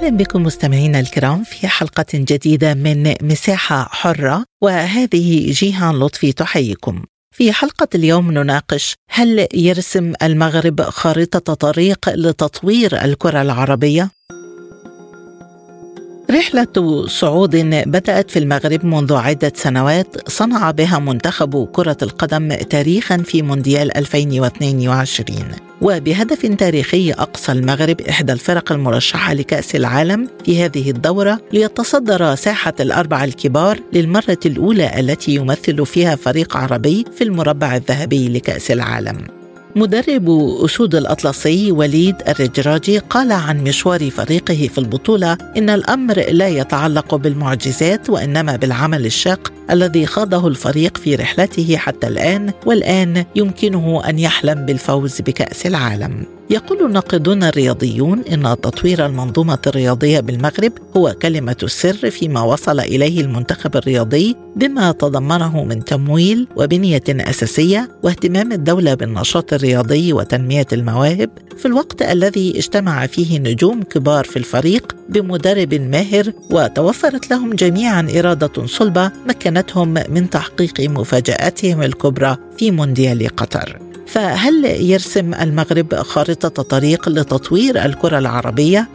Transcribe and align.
أهلا 0.00 0.16
بكم 0.16 0.42
مستمعينا 0.42 1.00
الكرام 1.00 1.44
في 1.44 1.68
حلقة 1.68 2.04
جديدة 2.14 2.74
من 2.74 3.14
مساحة 3.22 3.88
حرة 3.90 4.44
وهذه 4.62 5.52
جيهان 5.52 5.98
لطفي 5.98 6.32
تحييكم. 6.32 7.02
في 7.34 7.52
حلقة 7.52 7.88
اليوم 7.94 8.30
نناقش 8.32 8.94
هل 9.10 9.46
يرسم 9.54 10.12
المغرب 10.22 10.82
خارطه 10.82 11.54
طريق 11.54 12.08
لتطوير 12.08 13.04
الكرة 13.04 13.42
العربية؟ 13.42 14.10
رحلة 16.30 17.06
صعود 17.06 17.56
بدأت 17.86 18.30
في 18.30 18.38
المغرب 18.38 18.84
منذ 18.84 19.14
عدة 19.14 19.52
سنوات 19.54 20.30
صنع 20.30 20.70
بها 20.70 20.98
منتخب 20.98 21.68
كرة 21.72 21.96
القدم 22.02 22.54
تاريخا 22.54 23.16
في 23.16 23.42
مونديال 23.42 23.96
2022 23.96 25.69
وبهدف 25.80 26.46
تاريخي 26.46 27.12
أقصى 27.12 27.52
المغرب 27.52 28.00
إحدى 28.00 28.32
الفرق 28.32 28.72
المرشحة 28.72 29.34
لكأس 29.34 29.76
العالم 29.76 30.28
في 30.44 30.64
هذه 30.64 30.90
الدورة 30.90 31.40
ليتصدر 31.52 32.34
ساحة 32.34 32.74
الأربعة 32.80 33.24
الكبار 33.24 33.80
للمرة 33.92 34.38
الأولى 34.46 35.00
التي 35.00 35.34
يمثل 35.34 35.86
فيها 35.86 36.16
فريق 36.16 36.56
عربي 36.56 37.04
في 37.16 37.24
المربع 37.24 37.76
الذهبي 37.76 38.28
لكأس 38.28 38.70
العالم. 38.70 39.39
مدرب 39.76 40.30
أسود 40.64 40.94
الأطلسي 40.94 41.72
وليد 41.72 42.16
الرجراجي 42.28 42.98
قال 42.98 43.32
عن 43.32 43.64
مشوار 43.64 44.10
فريقه 44.10 44.68
في 44.72 44.78
البطولة 44.78 45.36
إن 45.56 45.70
الأمر 45.70 46.24
لا 46.30 46.48
يتعلق 46.48 47.14
بالمعجزات 47.14 48.10
وإنما 48.10 48.56
بالعمل 48.56 49.06
الشاق 49.06 49.52
الذي 49.70 50.06
خاضه 50.06 50.48
الفريق 50.48 50.96
في 50.96 51.14
رحلته 51.14 51.76
حتى 51.76 52.06
الآن 52.06 52.52
والآن 52.66 53.24
يمكنه 53.36 54.02
أن 54.08 54.18
يحلم 54.18 54.66
بالفوز 54.66 55.20
بكأس 55.20 55.66
العالم. 55.66 56.39
يقول 56.50 56.86
الناقدون 56.86 57.42
الرياضيون 57.42 58.22
إن 58.32 58.42
تطوير 58.42 59.06
المنظومة 59.06 59.58
الرياضية 59.66 60.20
بالمغرب 60.20 60.72
هو 60.96 61.14
كلمة 61.22 61.56
السر 61.62 62.10
فيما 62.10 62.42
وصل 62.42 62.80
إليه 62.80 63.20
المنتخب 63.20 63.76
الرياضي 63.76 64.36
بما 64.56 64.92
تضمنه 64.92 65.64
من 65.64 65.84
تمويل 65.84 66.48
وبنية 66.56 67.02
أساسية 67.08 67.88
واهتمام 68.02 68.52
الدولة 68.52 68.94
بالنشاط 68.94 69.52
الرياضي 69.52 70.12
وتنمية 70.12 70.66
المواهب 70.72 71.30
في 71.58 71.66
الوقت 71.66 72.02
الذي 72.02 72.58
اجتمع 72.58 73.06
فيه 73.06 73.38
نجوم 73.38 73.82
كبار 73.82 74.24
في 74.24 74.36
الفريق 74.36 74.96
بمدرب 75.08 75.74
ماهر 75.74 76.32
وتوفرت 76.50 77.30
لهم 77.30 77.54
جميعا 77.54 78.08
إرادة 78.18 78.66
صلبة 78.66 79.10
مكنتهم 79.28 79.88
من 79.88 80.30
تحقيق 80.30 80.80
مفاجآتهم 80.80 81.82
الكبرى 81.82 82.36
في 82.58 82.70
مونديال 82.70 83.36
قطر. 83.36 83.89
فهل 84.10 84.64
يرسم 84.64 85.34
المغرب 85.34 85.94
خارطة 85.94 86.62
طريق 86.62 87.08
لتطوير 87.08 87.84
الكرة 87.84 88.18
العربية؟ 88.18 88.88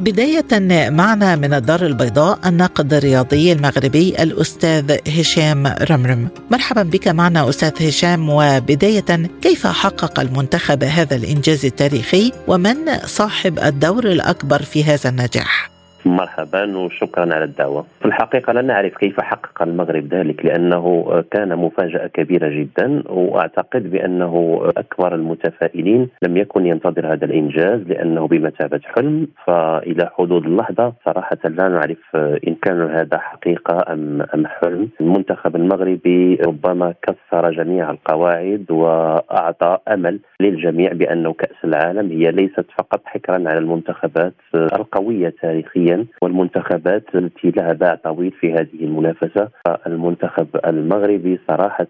بداية 0.00 0.46
معنا 0.90 1.36
من 1.36 1.54
الدار 1.54 1.86
البيضاء 1.86 2.38
الناقد 2.46 2.94
الرياضي 2.94 3.52
المغربي 3.52 4.22
الأستاذ 4.22 4.96
هشام 5.08 5.66
رمرم 5.66 6.28
مرحبا 6.50 6.82
بك 6.82 7.08
معنا 7.08 7.48
أستاذ 7.48 7.88
هشام 7.88 8.28
وبداية 8.28 9.30
كيف 9.42 9.66
حقق 9.66 10.20
المنتخب 10.20 10.84
هذا 10.84 11.16
الإنجاز 11.16 11.64
التاريخي 11.64 12.32
ومن 12.48 12.76
صاحب 13.06 13.58
الدور 13.58 14.06
الأكبر 14.06 14.62
في 14.62 14.84
هذا 14.84 15.08
النجاح؟ 15.08 15.73
مرحبا 16.06 16.78
وشكرا 16.78 17.34
على 17.34 17.44
الدعوة. 17.44 17.84
في 18.00 18.06
الحقيقة 18.06 18.52
لا 18.52 18.62
نعرف 18.62 18.96
كيف 18.96 19.20
حقق 19.20 19.62
المغرب 19.62 20.14
ذلك 20.14 20.44
لأنه 20.44 21.24
كان 21.30 21.56
مفاجأة 21.56 22.06
كبيرة 22.06 22.48
جدا 22.48 23.02
وأعتقد 23.06 23.90
بأنه 23.90 24.62
أكبر 24.76 25.14
المتفائلين 25.14 26.08
لم 26.22 26.36
يكن 26.36 26.66
ينتظر 26.66 27.12
هذا 27.12 27.24
الإنجاز 27.24 27.80
لأنه 27.80 28.26
بمثابة 28.28 28.80
حلم 28.84 29.26
فإلى 29.46 30.10
حدود 30.18 30.44
اللحظة 30.46 30.92
صراحة 31.04 31.38
لا 31.44 31.68
نعرف 31.68 32.16
إن 32.48 32.54
كان 32.62 32.90
هذا 32.90 33.18
حقيقة 33.18 33.92
ام 33.92 34.22
أم 34.34 34.46
حلم. 34.46 34.88
المنتخب 35.00 35.56
المغربي 35.56 36.34
ربما 36.34 36.94
كسر 37.02 37.50
جميع 37.50 37.90
القواعد 37.90 38.70
وأعطى 38.70 39.78
أمل 39.88 40.18
للجميع 40.40 40.92
بأنه 40.92 41.32
كأس 41.32 41.56
العالم 41.64 42.10
هي 42.10 42.30
ليست 42.32 42.66
فقط 42.78 43.00
حكرا 43.04 43.34
على 43.34 43.58
المنتخبات 43.58 44.34
القوية 44.54 45.34
تاريخيا 45.42 45.93
والمنتخبات 46.22 47.04
التي 47.14 47.50
باع 47.50 47.94
طويل 47.94 48.32
في 48.40 48.52
هذه 48.52 48.80
المنافسة 48.80 49.48
المنتخب 49.86 50.48
المغربي 50.66 51.40
صراحة 51.48 51.86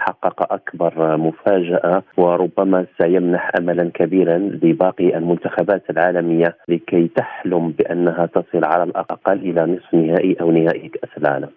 حقق 0.00 0.52
أكبر 0.52 1.16
مفاجأة 1.16 2.02
وربما 2.16 2.86
سيمنح 3.02 3.50
أملا 3.58 3.90
كبيرا 3.94 4.38
لباقي 4.38 5.16
المنتخبات 5.18 5.90
العالمية 5.90 6.56
لكي 6.68 7.08
تحلم 7.16 7.70
بأنها 7.70 8.26
تصل 8.26 8.64
على 8.64 8.82
الأقل 8.82 9.38
إلى 9.38 9.66
نصف 9.66 9.94
نهائي 9.94 10.36
أو 10.40 10.50
نهائي 10.50 10.88
كأس 10.88 11.10
العالم. 11.18 11.48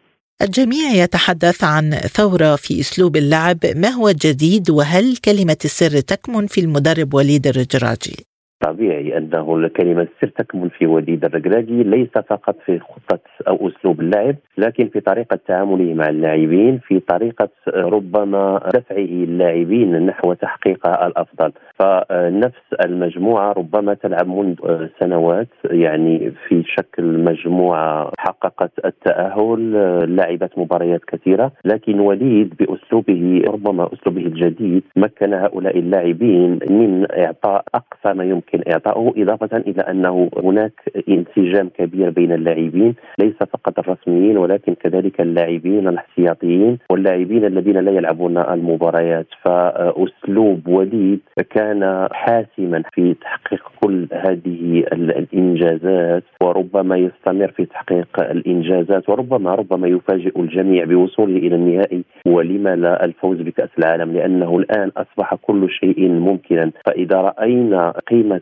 الجميع 0.42 1.04
يتحدث 1.04 1.64
عن 1.64 1.92
ثورة 1.92 2.56
في 2.56 2.80
أسلوب 2.80 3.16
اللعب 3.16 3.58
ما 3.76 3.90
هو 3.90 4.08
الجديد 4.10 4.70
وهل 4.70 5.18
كلمة 5.26 5.58
السر 5.66 6.00
تكمن 6.00 6.48
في 6.48 6.62
المدرب 6.62 7.14
وليد 7.14 7.48
الرجراجي؟ 7.48 8.31
طبيعي 8.62 9.18
أنه 9.18 9.56
الكلمة 9.56 10.02
السر 10.02 10.28
تكمن 10.38 10.70
في 10.70 10.86
وليد 10.88 11.26
الركراجي 11.26 11.84
ليس 11.84 12.10
فقط 12.30 12.56
في 12.66 12.80
خطة 12.80 13.20
أو 13.48 13.68
أسلوب 13.70 14.00
اللعب 14.02 14.36
لكن 14.58 14.88
في 14.88 15.00
طريقة 15.00 15.40
تعامله 15.48 15.94
مع 15.94 16.10
اللاعبين 16.10 16.80
في 16.88 17.00
طريقة 17.00 17.50
ربما 17.68 18.62
دفعه 18.74 18.98
اللاعبين 18.98 20.06
نحو 20.06 20.34
تحقيق 20.34 20.88
الأفضل. 20.88 21.52
فنفس 21.80 22.74
المجموعة 22.86 23.52
ربما 23.52 23.94
تلعب 23.94 24.28
منذ 24.28 24.56
سنوات 25.00 25.48
يعني 25.66 26.32
في 26.48 26.64
شكل 26.66 27.04
مجموعة 27.04 28.12
حققت 28.20 28.72
التأهل 28.86 29.72
لعبت 30.16 30.52
مباريات 30.58 31.02
كثيرة 31.06 31.52
لكن 31.66 32.00
وليد 32.00 32.54
بأسلوبه 32.60 33.42
ربما 33.48 33.90
أسلوبه 33.94 34.22
الجديد 34.22 34.84
مكن 34.96 35.34
هؤلاء 35.34 35.80
اللاعبين 35.80 36.60
من 36.70 37.06
إعطاء 37.12 37.64
أقصى 37.76 38.14
ما 38.18 38.24
يمكن 38.24 38.51
يمكن 38.54 38.72
اعطائه 38.72 39.14
إضافة 39.18 39.58
إلى 39.58 39.82
أنه 39.82 40.30
هناك 40.44 40.72
انسجام 41.10 41.70
كبير 41.70 42.10
بين 42.10 42.32
اللاعبين 42.32 42.96
ليس 43.20 43.36
فقط 43.36 43.80
الرسميين 43.80 44.38
ولكن 44.38 44.74
كذلك 44.74 45.22
اللاعبين 45.22 45.88
الاحتياطيين 45.88 46.78
واللاعبين 46.90 47.46
الذين 47.46 47.78
لا 47.78 47.92
يلعبون 47.92 48.38
المباريات. 48.38 49.28
فأسلوب 49.44 50.68
وليد 50.68 51.20
كان 51.50 52.08
حاسما 52.12 52.84
في 52.94 53.14
تحقيق 53.14 53.72
كل 53.84 54.08
هذه 54.14 54.84
الإنجازات 54.94 56.24
وربما 56.44 56.98
يستمر 56.98 57.52
في 57.52 57.66
تحقيق 57.66 58.08
الإنجازات 58.20 59.10
وربما 59.10 59.56
ربما 59.56 59.88
يفاجئ 59.88 60.40
الجميع 60.40 60.86
بوصوله 60.86 61.38
إلى 61.38 61.56
النهائي. 61.56 62.04
ولما 62.28 62.76
لا 62.76 63.06
الفوز 63.06 63.42
بكأس 63.42 63.70
العالم؟ 63.80 64.14
لأنه 64.14 64.58
الآن 64.58 64.92
أصبح 64.98 65.36
كل 65.36 65.70
شيء 65.70 66.10
ممكنا. 66.10 66.72
فإذا 66.86 67.18
رأينا 67.22 67.94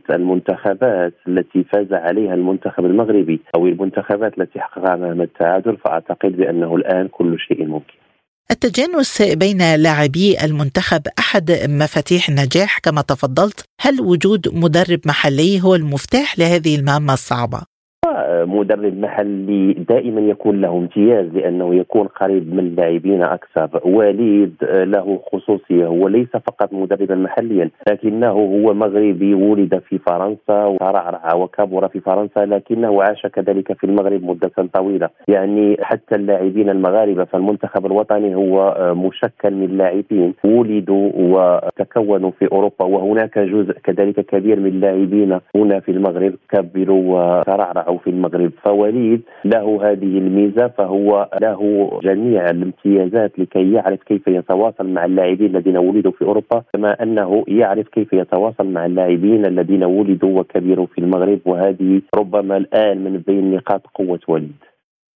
قيمه 0.08 0.20
المنتخبات 0.20 1.14
التي 1.28 1.64
فاز 1.64 1.94
عليها 1.94 2.34
المنتخب 2.34 2.86
المغربي 2.86 3.40
أو 3.56 3.68
المنتخبات 3.68 4.40
التي 4.40 4.60
حققها 4.60 4.94
امام 4.94 5.22
التعادل 5.22 5.78
فأعتقد 5.78 6.32
بأنه 6.38 6.76
الآن 6.76 7.08
كل 7.08 7.38
شيء 7.40 7.66
ممكن. 7.66 7.94
التجانس 8.52 9.22
بين 9.22 9.76
لاعبي 9.76 10.38
المنتخب 10.44 11.02
أحد 11.20 11.52
مفاتيح 11.70 12.30
النجاح 12.30 12.80
كما 12.80 13.02
تفضلت، 13.02 13.66
هل 13.82 14.02
وجود 14.02 14.48
مدرب 14.54 15.00
محلي 15.06 15.62
هو 15.64 15.76
المفتاح 15.76 16.40
لهذه 16.40 16.76
المهمة 16.76 17.14
الصعبة؟ 17.14 17.62
مدرب 18.46 18.98
محلي 19.00 19.74
دائما 19.74 20.22
يكون 20.22 20.62
له 20.62 20.78
امتياز 20.78 21.26
لأنه 21.34 21.76
يكون 21.76 22.08
قريب 22.08 22.54
من 22.54 22.60
اللاعبين 22.60 23.24
أكثر. 23.24 23.70
وليد 23.86 24.54
له 24.64 25.20
خصوصية. 25.32 25.86
هو 25.86 26.08
ليس 26.08 26.30
فقط 26.30 26.74
مدربا 26.74 27.16
محليا 27.16 27.70
لكنه 27.90 28.30
هو 28.30 28.74
مغربي 28.74 29.34
ولد 29.34 29.82
في 29.90 29.98
فرنسا 29.98 30.66
وترعرع 30.66 31.34
وكبر 31.36 31.88
في 31.88 32.00
فرنسا 32.00 32.46
لكنه 32.46 33.04
عاش 33.04 33.28
كذلك 33.28 33.74
في 33.74 33.84
المغرب 33.84 34.24
مدة 34.24 34.52
طويلة. 34.74 35.10
يعني 35.28 35.78
حتى 35.82 36.16
اللاعبين 36.16 36.70
المغاربة 36.70 37.24
فالمنتخب 37.24 37.86
الوطني 37.86 38.36
هو 38.36 38.76
مشكل 38.96 39.54
من 39.54 39.78
لاعبين 39.78 40.34
ولدوا 40.44 41.12
وتكونوا 41.16 42.32
في 42.32 42.48
أوروبا 42.52 42.86
وهناك 42.86 43.40
جزء 43.40 43.74
كذلك 43.84 44.20
كبير 44.26 44.60
من 44.60 44.68
اللاعبين 44.68 45.40
هنا 45.56 45.80
في 45.80 45.92
المغرب 45.92 46.34
كبروا 46.50 47.40
وترعرعوا 47.40 47.98
في 47.98 48.10
المغرب. 48.10 48.29
المغرب. 48.36 48.52
فوليد 48.64 49.22
له 49.46 49.92
هذه 49.92 50.18
الميزة 50.18 50.68
فهو 50.68 51.30
له 51.42 51.92
جميع 52.04 52.50
الامتيازات 52.50 53.40
لكي 53.40 53.72
يعرف 53.74 54.04
كيف 54.04 54.28
يتواصل 54.28 54.88
مع 54.88 55.06
اللاعبين 55.06 55.56
الذين 55.56 55.78
ولدوا 55.78 56.12
في 56.12 56.26
أوروبا 56.26 56.64
كما 56.74 57.04
أنه 57.04 57.44
يعرف 57.48 57.88
كيف 57.88 58.14
يتواصل 58.14 58.68
مع 58.68 58.86
اللاعبين 58.86 59.46
الذين 59.46 59.84
ولدوا 59.84 60.40
وكبروا 60.40 60.86
في 60.86 61.02
المغرب. 61.02 61.40
وهذه 61.46 62.02
ربما 62.16 62.58
الآن 62.58 63.04
من 63.04 63.18
بين 63.28 63.52
نقاط 63.56 63.88
قوة 63.94 64.20
وليد 64.28 64.56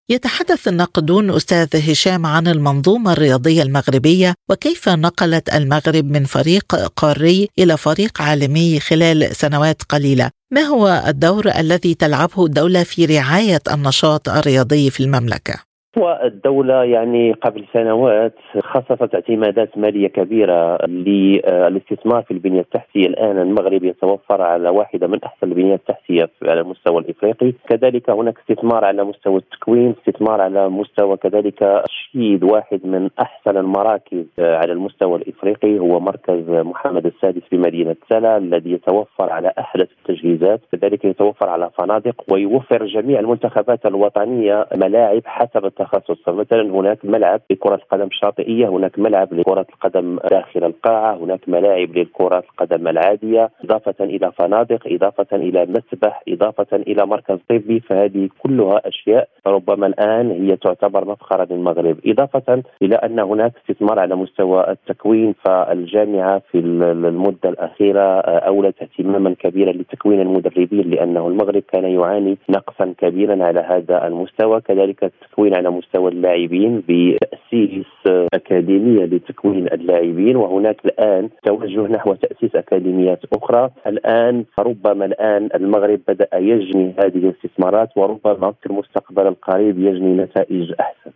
يتحدث 0.10 0.68
الناقدون 0.68 1.32
أستاذ 1.32 1.92
هشام 1.92 2.26
عن 2.26 2.48
المنظومة 2.48 3.14
الرياضية 3.14 3.64
المغربية 3.64 4.34
وكيف 4.50 4.90
نقلت 4.90 5.56
المغرب 5.56 6.06
من 6.06 6.26
فريق 6.26 6.76
قاري 6.76 7.48
إلى 7.60 7.78
فريق 7.78 8.22
عالمي 8.22 8.80
خلال 8.80 9.36
سنوات 9.36 9.84
قليلة. 9.84 10.30
ما 10.52 10.62
هو 10.62 11.04
الدور 11.08 11.52
الذي 11.58 11.94
تلعبه 11.94 12.46
الدولة 12.46 12.84
في 12.84 13.06
رعاية 13.06 13.62
النشاط 13.72 14.30
الرياضي 14.30 14.90
في 14.90 15.04
المملكة؟ 15.04 15.73
والدولة 15.98 16.84
يعني 16.84 17.32
قبل 17.32 17.66
سنوات 17.74 18.34
خصصت 18.60 19.16
اعتمادات 19.16 19.78
مالية 19.78 20.08
كبيرة 20.08 20.86
للاستثمار 20.86 22.24
في 22.24 22.32
البنية 22.32 22.60
التحتية. 22.60 23.06
الآن 23.06 23.38
المغرب 23.38 23.84
يتوفر 23.84 24.42
على 24.42 24.70
واحدة 24.70 25.08
من 25.08 25.24
أحسن 25.24 25.48
البنية 25.48 25.76
التحتية 25.76 26.30
على 26.44 26.62
المستوى 26.62 27.02
الإفريقي. 27.02 27.54
كذلك 27.70 28.10
هناك 28.10 28.40
استثمار 28.40 28.86
على 28.86 29.04
مستوى 29.04 29.38
التكوين 29.38 29.96
استثمار 30.00 30.42
على 30.42 30.70
مستوى 30.70 31.18
كذلك 31.18 31.84
تشييد 31.86 32.44
واحد 32.44 32.80
من 32.84 33.10
أحسن 33.20 33.58
المراكز 33.58 34.26
على 34.40 34.72
المستوى 34.72 35.16
الإفريقي. 35.16 35.80
هو 35.80 36.00
مركز 36.00 36.50
محمد 36.50 37.06
السادس 37.06 37.42
في 37.50 37.58
مدينة 37.58 37.96
سلا 38.10 38.38
الذي 38.38 38.72
يتوفر 38.72 39.30
على 39.30 39.54
أحدث 39.60 39.88
التجهيزات. 40.00 40.62
كذلك 40.72 41.06
يتوفر 41.06 41.50
على 41.50 41.70
فنادق 41.78 42.24
ويوفر 42.32 42.86
جميع 42.86 43.20
المنتخبات 43.20 43.86
الوطنية 43.86 44.68
ملاعب 44.76 45.22
حسب 45.26 45.66
التخصص 45.84 46.24
فمثلا 46.26 46.62
هناك 46.62 47.06
ملعب 47.06 47.42
لكرة 47.52 47.76
القدم 47.76 48.08
الشاطئية 48.08 48.68
هناك 48.68 49.00
ملعب 49.00 49.34
لكرة 49.34 49.66
القدم 49.74 50.20
داخل 50.32 50.64
القاعة 50.64 51.16
هناك 51.16 51.50
ملاعب 51.50 51.98
للكرة 51.98 52.44
القدم 52.50 52.88
العادية 52.88 53.50
إضافة 53.64 54.04
إلى 54.04 54.32
فنادق 54.32 54.80
إضافة 54.88 55.36
إلى 55.36 55.66
مسبح 55.66 56.24
إضافة 56.30 56.76
إلى 56.76 57.06
مركز 57.06 57.38
طبي. 57.50 57.80
فهذه 57.80 58.30
كلها 58.40 58.82
أشياء 58.88 59.28
ربما 59.48 59.88
الآن 59.88 60.32
هي 60.32 60.56
تعتبر 60.56 61.06
مفخرة 61.06 61.48
للمغرب. 61.54 61.98
إضافة 62.06 62.64
إلى 62.82 62.96
أن 62.96 63.20
هناك 63.20 63.54
استثمار 63.58 64.00
على 64.00 64.16
مستوى 64.16 64.70
التكوين 64.70 65.36
فالجامعة 65.46 66.42
في 66.52 66.58
المدة 66.60 67.50
الأخيرة 67.50 68.20
أولت 68.22 68.82
اهتماما 68.82 69.36
كبيرا 69.40 69.72
لتكوين 69.72 70.22
المدربين 70.22 70.90
لأنه 70.90 71.28
المغرب 71.28 71.64
كان 71.72 71.84
يعاني 71.84 72.38
نقصا 72.50 72.94
كبيرا 72.98 73.44
على 73.44 73.60
هذا 73.60 74.08
المستوى. 74.08 74.62
كذلك 74.62 75.04
التكوين 75.04 75.56
على 75.56 75.70
مستوى 75.78 76.12
اللاعبين 76.12 76.84
بتأسيس 76.90 77.86
أكاديمية 78.34 79.06
لتكوين 79.06 79.68
اللاعبين 79.68 80.36
وهناك 80.36 80.86
الآن 80.86 81.30
توجه 81.44 81.82
نحو 81.82 82.14
تأسيس 82.14 82.56
أكاديميات 82.56 83.20
أخرى. 83.34 83.70
الآن 83.88 84.46
ربما 84.60 85.06
الآن 85.06 85.50
المغرب 85.56 86.00
بدأ 86.08 86.28
يجني 86.34 86.94
هذه 87.00 87.18
الاستثمارات 87.18 87.90
وربما 87.98 88.52
في 88.52 88.66
المستقبل 88.66 89.28
القريب 89.28 89.80
يجني 89.80 90.14
نتائج 90.24 90.74
أحسن. 90.80 91.12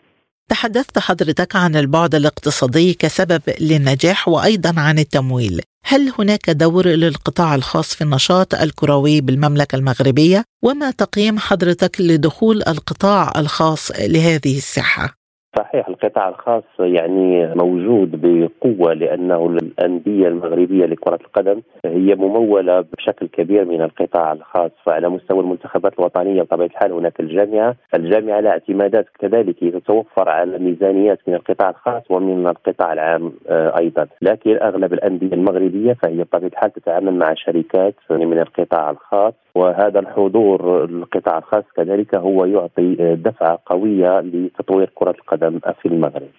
تحدثت 0.49 0.99
حضرتك 0.99 1.55
عن 1.55 1.75
البعد 1.75 2.15
الاقتصادي 2.15 2.94
كسبب 2.94 3.41
للنجاح 3.59 4.27
وأيضا 4.27 4.73
عن 4.77 4.99
التمويل. 4.99 5.61
هل 5.85 6.13
هناك 6.19 6.49
دور 6.49 6.88
للقطاع 6.88 7.55
الخاص 7.55 7.94
في 7.94 8.03
النشاط 8.03 8.55
الكروي 8.55 9.21
بالمملكة 9.21 9.75
المغربية؟ 9.75 10.44
وما 10.63 10.91
تقييم 10.91 11.39
حضرتك 11.39 12.01
لدخول 12.01 12.63
القطاع 12.67 13.33
الخاص 13.35 13.91
لهذه 13.91 14.57
الساحة؟ 14.57 15.17
صحيح 15.57 15.88
القطاع 15.88 16.30
الخاص 16.30 16.63
يعني 16.80 17.54
موجود 17.56 18.12
بقوة 18.21 18.94
لأنه 18.94 19.45
الأندية 19.48 20.27
المغربية 20.27 20.86
لكرة 20.86 21.19
القدم 21.25 21.62
هي 21.86 22.15
ممولة 22.15 22.86
بشكل 22.98 23.27
كبير 23.27 23.65
من 23.65 23.81
القطاع 23.81 24.31
الخاص. 24.31 24.71
فعلى 24.86 25.09
مستوى 25.09 25.39
المنتخبات 25.39 25.94
الوطنية 26.00 26.42
بطبيعة 26.42 26.68
الحال 26.68 26.92
هناك 26.92 27.19
الجامعة. 27.19 27.75
الجامعة 27.95 28.39
لها 28.39 28.51
اعتمادات 28.51 29.06
كذلك 29.19 29.59
تتوفر 29.59 30.30
على 30.30 30.59
ميزانيات 30.59 31.19
من 31.27 31.33
القطاع 31.36 31.69
الخاص 31.69 32.04
ومن 32.09 32.48
القطاع 32.48 32.94
العام 32.94 33.33
آه، 33.50 33.77
أيضا. 33.80 34.07
لكن 34.21 34.57
أغلب 34.62 34.94
الأندية 34.94 35.33
المغربية 35.33 35.94
فهي 35.94 36.24
بطبيعة 36.24 36.50
الحال 36.50 36.74
تتعامل 36.74 37.13
مع 37.13 37.33
شركات 37.33 37.95
من 38.09 38.39
القطاع 38.39 38.89
الخاص. 38.89 39.33
وهذا 39.56 40.00
الحضور 40.00 40.83
القطاع 40.83 41.38
الخاص 41.38 41.63
كذلك 41.75 42.15
هو 42.15 42.45
يعطي 42.45 43.15
دفعة 43.15 43.59
قوية 43.65 44.19
لتطوير 44.19 44.92
كرة 44.95 45.15
القدم. 45.19 45.46
في 45.81 45.85
المغرب. 45.85 46.29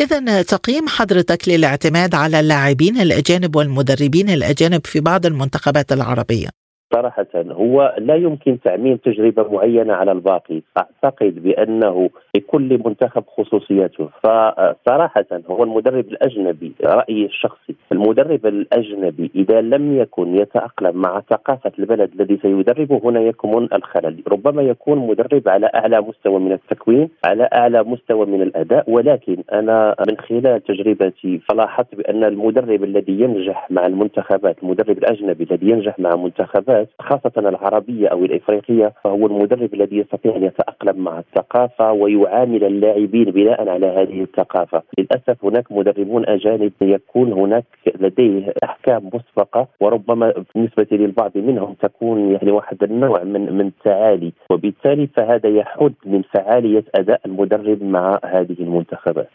إذا 0.00 0.42
تقييم 0.42 0.88
حضرتك 0.88 1.48
للاعتماد 1.48 2.14
على 2.14 2.40
اللاعبين 2.40 3.00
الأجانب 3.00 3.56
والمدربين 3.56 4.30
الأجانب 4.30 4.86
في 4.86 5.00
بعض 5.00 5.26
المنتخبات 5.26 5.92
العربية. 5.92 6.48
صراحة 6.94 7.26
هو 7.36 7.94
لا 7.98 8.14
يمكن 8.14 8.60
تعميم 8.60 8.96
تجربة 8.96 9.52
معينة 9.52 9.94
على 9.94 10.12
الباقي. 10.12 10.62
أعتقد 10.78 11.42
بأنه 11.42 12.10
لكل 12.36 12.80
منتخب 12.84 13.24
خصوصيته. 13.26 14.08
فصراحة 14.22 15.24
هو 15.50 15.64
المدرب 15.64 16.08
الأجنبي 16.08 16.72
رأيي 16.84 17.24
الشخصي 17.26 17.74
المدرب 17.92 18.46
الأجنبي 18.46 19.30
إذا 19.34 19.60
لم 19.60 19.96
يكن 19.96 20.36
يتأقلم 20.36 20.96
مع 20.96 21.20
ثقافة 21.30 21.72
البلد 21.78 22.10
الذي 22.14 22.38
سيدربه 22.42 23.00
هنا 23.04 23.20
يكمن 23.20 23.68
الخلل. 23.72 24.22
ربما 24.28 24.62
يكون 24.62 24.98
مدرب 24.98 25.48
على 25.48 25.70
أعلى 25.74 26.00
مستوى 26.00 26.38
من 26.40 26.52
التكوين 26.52 27.08
على 27.24 27.48
أعلى 27.54 27.82
مستوى 27.82 28.26
من 28.26 28.42
الأداء. 28.42 28.90
ولكن 28.90 29.36
أنا 29.52 29.94
من 30.08 30.16
خلال 30.16 30.62
تجربتي 30.64 31.38
فلاحظت 31.48 31.94
بأن 31.94 32.24
المدرب 32.24 32.84
الذي 32.84 33.20
ينجح 33.20 33.70
مع 33.70 33.86
المنتخبات 33.86 34.62
المدرب 34.62 34.98
الأجنبي 34.98 35.44
الذي 35.50 35.70
ينجح 35.70 35.98
مع 35.98 36.16
منتخبات 36.16 36.81
خاصة 37.00 37.32
العربية 37.36 38.08
أو 38.08 38.24
الإفريقية 38.24 38.92
فهو 39.04 39.26
المدرب 39.26 39.74
الذي 39.74 39.96
يستطيع 39.98 40.36
أن 40.36 40.42
يتأقلم 40.42 41.04
مع 41.04 41.18
الثقافة 41.18 41.92
ويعامل 41.92 42.64
اللاعبين 42.64 43.24
بناء 43.24 43.68
على 43.68 43.86
هذه 43.86 44.22
الثقافة. 44.22 44.82
للأسف 44.98 45.44
هناك 45.44 45.72
مدربون 45.72 46.28
أجانب 46.28 46.72
يكون 46.80 47.32
هناك 47.32 47.64
لديه 48.00 48.54
أحكام 48.64 49.10
مسبقة 49.14 49.68
وربما 49.80 50.34
بالنسبة 50.54 50.86
للبعض 50.92 51.32
منهم 51.36 51.74
تكون 51.74 52.32
يعني 52.32 52.50
واحد 52.50 52.82
النوع 52.82 53.22
من 53.22 53.52
من 53.52 53.66
التعالي 53.66 54.32
وبالتالي 54.50 55.06
فهذا 55.06 55.48
يحد 55.48 55.94
من 56.06 56.22
فعالية 56.22 56.84
أداء 56.94 57.20
المدرب 57.26 57.82
مع 57.82 58.18
هذه 58.24 58.56
المنتخبات. 58.60 59.28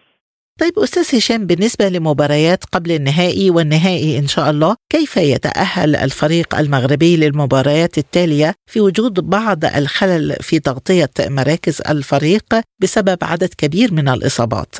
طيب 0.57 0.79
أستاذ 0.79 1.15
هشام 1.17 1.45
بالنسبة 1.45 1.89
لمباريات 1.89 2.65
قبل 2.65 2.91
النهائي 2.91 3.49
والنهائي 3.49 4.19
إن 4.19 4.27
شاء 4.27 4.49
الله 4.49 4.75
كيف 4.89 5.17
يتأهل 5.17 5.95
الفريق 5.95 6.55
المغربي 6.55 7.17
للمباريات 7.17 7.97
التالية 7.97 8.53
في 8.71 8.81
وجود 8.81 9.19
بعض 9.19 9.65
الخلل 9.65 10.35
في 10.41 10.59
تغطية 10.59 11.09
مراكز 11.19 11.81
الفريق 11.89 12.45
بسبب 12.81 13.17
عدد 13.21 13.53
كبير 13.57 13.93
من 13.93 14.09
الإصابات؟ 14.09 14.75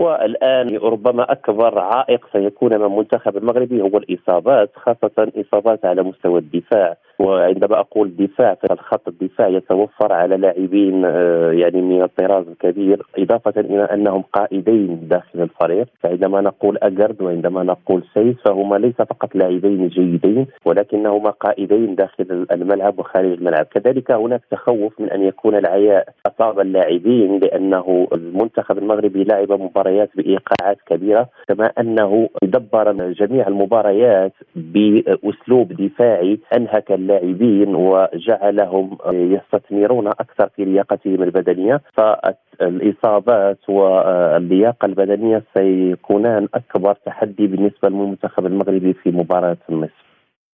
والآن 0.00 0.76
ربما 0.76 1.32
أكبر 1.32 1.78
عائق 1.78 2.26
سيكون 2.32 2.78
من 2.78 2.84
المنتخب 2.84 3.36
المغربي 3.36 3.82
هو 3.82 3.98
الإصابات 3.98 4.70
خاصة 4.76 5.32
إصابات 5.36 5.84
على 5.84 6.02
مستوى 6.02 6.38
الدفاع. 6.38 6.96
وعندما 7.18 7.80
أقول 7.80 8.16
دفاع 8.16 8.54
فالخط 8.54 9.08
الدفاع 9.08 9.48
يتوفر 9.48 10.12
على 10.12 10.36
لاعبين 10.36 11.04
آه، 11.04 11.52
يعني 11.52 11.82
من 11.82 12.02
الطراز 12.02 12.48
الكبير 12.48 13.02
إضافة 13.18 13.60
إلى 13.60 13.82
أنهم 13.84 14.22
قائدين 14.22 15.08
داخل 15.08 15.40
الفريق. 15.40 15.86
فعندما 16.00 16.40
نقول 16.40 16.78
أجرد 16.82 17.22
وعندما 17.22 17.62
نقول 17.62 18.04
سيس 18.14 18.36
فهما 18.44 18.76
ليس 18.76 18.96
فقط 18.96 19.34
لاعبين 19.34 19.88
جيدين 19.88 20.46
ولكنهما 20.64 21.30
قائدين 21.30 21.94
داخل 21.94 22.46
الملعب 22.52 22.98
وخارج 22.98 23.32
الملعب. 23.32 23.64
كذلك 23.64 24.10
هناك 24.10 24.40
تخوف 24.50 25.00
من 25.00 25.10
أن 25.10 25.22
يكون 25.22 25.54
العياء 25.54 26.08
أصاب 26.26 26.60
اللاعبين 26.60 27.38
لأنه 27.38 28.08
المنتخب 28.12 28.78
المغربي 28.78 29.24
لعب 29.24 29.52
مباريات 29.82 30.10
بإيقاعات 30.16 30.78
كبيرة 30.86 31.28
كما 31.48 31.66
أنه 31.80 32.28
دبر 32.42 33.12
جميع 33.12 33.48
المباريات 33.48 34.32
بأسلوب 34.56 35.72
دفاعي 35.72 36.38
أنهك 36.56 36.92
اللاعبين 36.92 37.74
وجعلهم 37.74 38.98
يستثمرون 39.12 40.06
أكثر 40.08 40.48
في 40.56 40.64
لياقتهم 40.64 41.22
البدنية 41.22 41.80
فالإصابات 41.96 43.58
واللياقة 43.68 44.86
البدنية 44.86 45.42
سيكونان 45.54 46.48
أكبر 46.54 46.94
تحدي 47.06 47.46
بالنسبة 47.46 47.88
للمنتخب 47.88 48.46
المغربي 48.46 48.92
في 48.92 49.10
مباراة 49.10 49.56
النصف. 49.70 50.02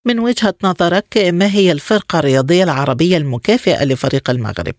من 0.06 0.18
وجهة 0.18 0.54
نظرك 0.64 1.18
ما 1.32 1.46
هي 1.46 1.72
الفرقة 1.72 2.18
الرياضية 2.18 2.64
العربية 2.64 3.16
المكافئة 3.16 3.84
لفريق 3.84 4.30
المغرب؟ 4.30 4.74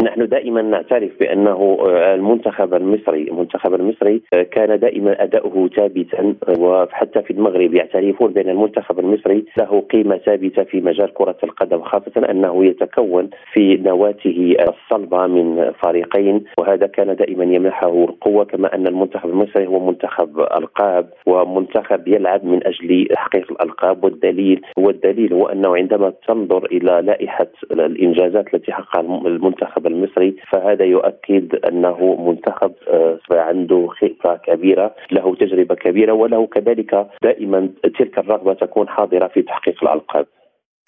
نحن 0.00 0.28
دائما 0.28 0.62
نعترف 0.62 1.10
بأنه 1.20 1.78
المنتخب 2.14 2.74
المصري 2.74 3.22
المنتخب 3.22 3.74
المصري 3.74 4.22
كان 4.50 4.78
دائما 4.78 5.22
أداؤه 5.22 5.68
ثابتا 5.76 6.34
وحتى 6.58 7.22
في 7.22 7.32
المغرب 7.32 7.74
يعترفون 7.74 8.32
بأن 8.32 8.48
المنتخب 8.48 8.98
المصري 8.98 9.44
له 9.58 9.80
قيمة 9.80 10.16
ثابتة 10.16 10.62
في 10.64 10.80
مجال 10.80 11.14
كرة 11.14 11.36
القدم 11.44 11.82
خاصة 11.82 12.30
أنه 12.30 12.64
يتكون 12.64 13.30
في 13.52 13.76
نواته 13.76 14.56
الصلبة 14.68 15.26
من 15.26 15.72
فريقين 15.84 16.44
وهذا 16.58 16.86
كان 16.86 17.16
دائما 17.16 17.44
يمنحه 17.44 18.04
القوة 18.04 18.44
كما 18.44 18.74
أن 18.74 18.86
المنتخب 18.86 19.28
المصري 19.30 19.66
هو 19.66 19.86
منتخب 19.86 20.40
ألقاب 20.40 21.08
ومنتخب 21.26 22.08
يلعب 22.08 22.44
من 22.44 22.66
أجل 22.66 23.06
تحقيق 23.10 23.52
الألقاب 23.52 24.04
والدليل 24.04 24.60
والدليل 24.76 25.32
هو 25.32 25.46
أنه 25.46 25.76
عندما 25.76 26.12
تنظر 26.28 26.64
إلى 26.66 27.02
لائحة 27.04 27.46
الإنجازات 27.70 28.54
التي 28.54 28.72
حققها 28.72 29.00
المنتخب 29.00 29.86
المصري 29.92 30.36
فهذا 30.50 30.84
يؤكد 30.84 31.54
أنه 31.54 32.16
منتخب 32.28 32.72
آه، 32.88 33.18
عنده 33.30 33.88
خبرة 34.00 34.36
كبيرة 34.46 34.94
له 35.12 35.34
تجربة 35.34 35.74
كبيرة 35.74 36.12
وله 36.12 36.46
كذلك 36.46 37.06
دائما 37.22 37.68
تلك 37.98 38.18
الرغبة 38.18 38.54
تكون 38.54 38.88
حاضرة 38.88 39.28
في 39.28 39.42
تحقيق 39.42 39.84
الألقاب 39.84 40.26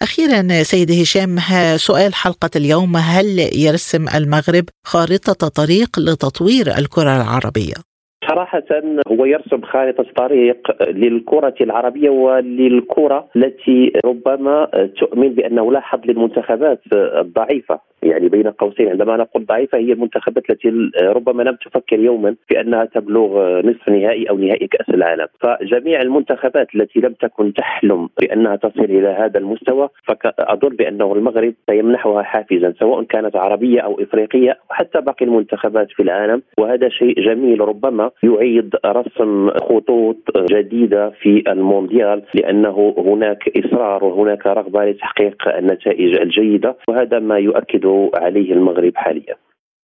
أخيرا 0.02 0.62
سيد 0.62 0.90
هشام 0.90 1.36
سؤال 1.76 2.14
حلقة 2.14 2.50
اليوم 2.56 2.96
هل 2.96 3.26
يرسم 3.66 4.06
المغرب 4.14 4.64
خارطة 4.84 5.48
طريق 5.48 5.98
لتطوير 5.98 6.66
الكرة 6.78 7.16
العربية؟ 7.16 7.93
صراحة 8.28 8.62
هو 9.08 9.24
يرسم 9.24 9.62
خارطة 9.62 10.06
طريق 10.16 10.82
للكرة 10.90 11.54
العربية 11.60 12.10
وللكرة 12.10 13.28
التي 13.36 13.92
ربما 14.04 14.68
تؤمن 15.00 15.28
بأنه 15.28 15.72
لا 15.72 15.80
حظ 15.80 16.00
للمنتخبات 16.04 16.80
الضعيفة. 16.92 17.80
يعني 18.02 18.28
بين 18.28 18.50
قوسين 18.50 18.88
عندما 18.88 19.16
نقول 19.16 19.46
ضعيفة 19.46 19.78
هي 19.78 19.92
المنتخبات 19.92 20.50
التي 20.50 20.68
ربما 21.02 21.42
لم 21.42 21.54
تفكر 21.54 21.98
يوما 21.98 22.34
بأنها 22.50 22.84
تبلغ 22.84 23.60
نصف 23.60 23.88
نهائي 23.88 24.30
أو 24.30 24.38
نهائي 24.38 24.66
كأس 24.66 24.88
العالم، 24.88 25.26
فجميع 25.40 26.02
المنتخبات 26.02 26.74
التي 26.74 27.00
لم 27.00 27.12
تكن 27.12 27.52
تحلم 27.52 28.08
بأنها 28.20 28.56
تصل 28.56 28.84
إلى 28.84 29.08
هذا 29.08 29.38
المستوى 29.38 29.88
فأظن 30.04 30.76
بأنه 30.76 31.12
المغرب 31.12 31.54
سيمنحها 31.70 32.22
حافزا 32.22 32.74
سواء 32.78 33.02
كانت 33.02 33.36
عربية 33.36 33.80
أو 33.80 34.00
إفريقية 34.00 34.50
أو 34.50 34.74
حتى 34.74 35.00
باقي 35.00 35.24
المنتخبات 35.24 35.90
في 35.90 36.02
العالم. 36.02 36.42
وهذا 36.58 36.88
شيء 36.88 37.20
جميل 37.20 37.60
ربما 37.60 38.10
يعيد 38.22 38.70
رسم 38.86 39.50
خطوط 39.50 40.16
جديدة 40.50 41.12
في 41.22 41.42
المونديال 41.48 42.22
لأنه 42.34 42.94
هناك 42.98 43.42
إصرار 43.58 44.04
وهناك 44.04 44.46
رغبة 44.46 44.84
لتحقيق 44.84 45.48
النتائج 45.48 46.14
الجيدة 46.14 46.76
وهذا 46.88 47.18
ما 47.18 47.38
يؤكد 47.38 47.86
عليه 48.14 48.52
المغرب 48.52 48.92
حاليا. 48.96 49.36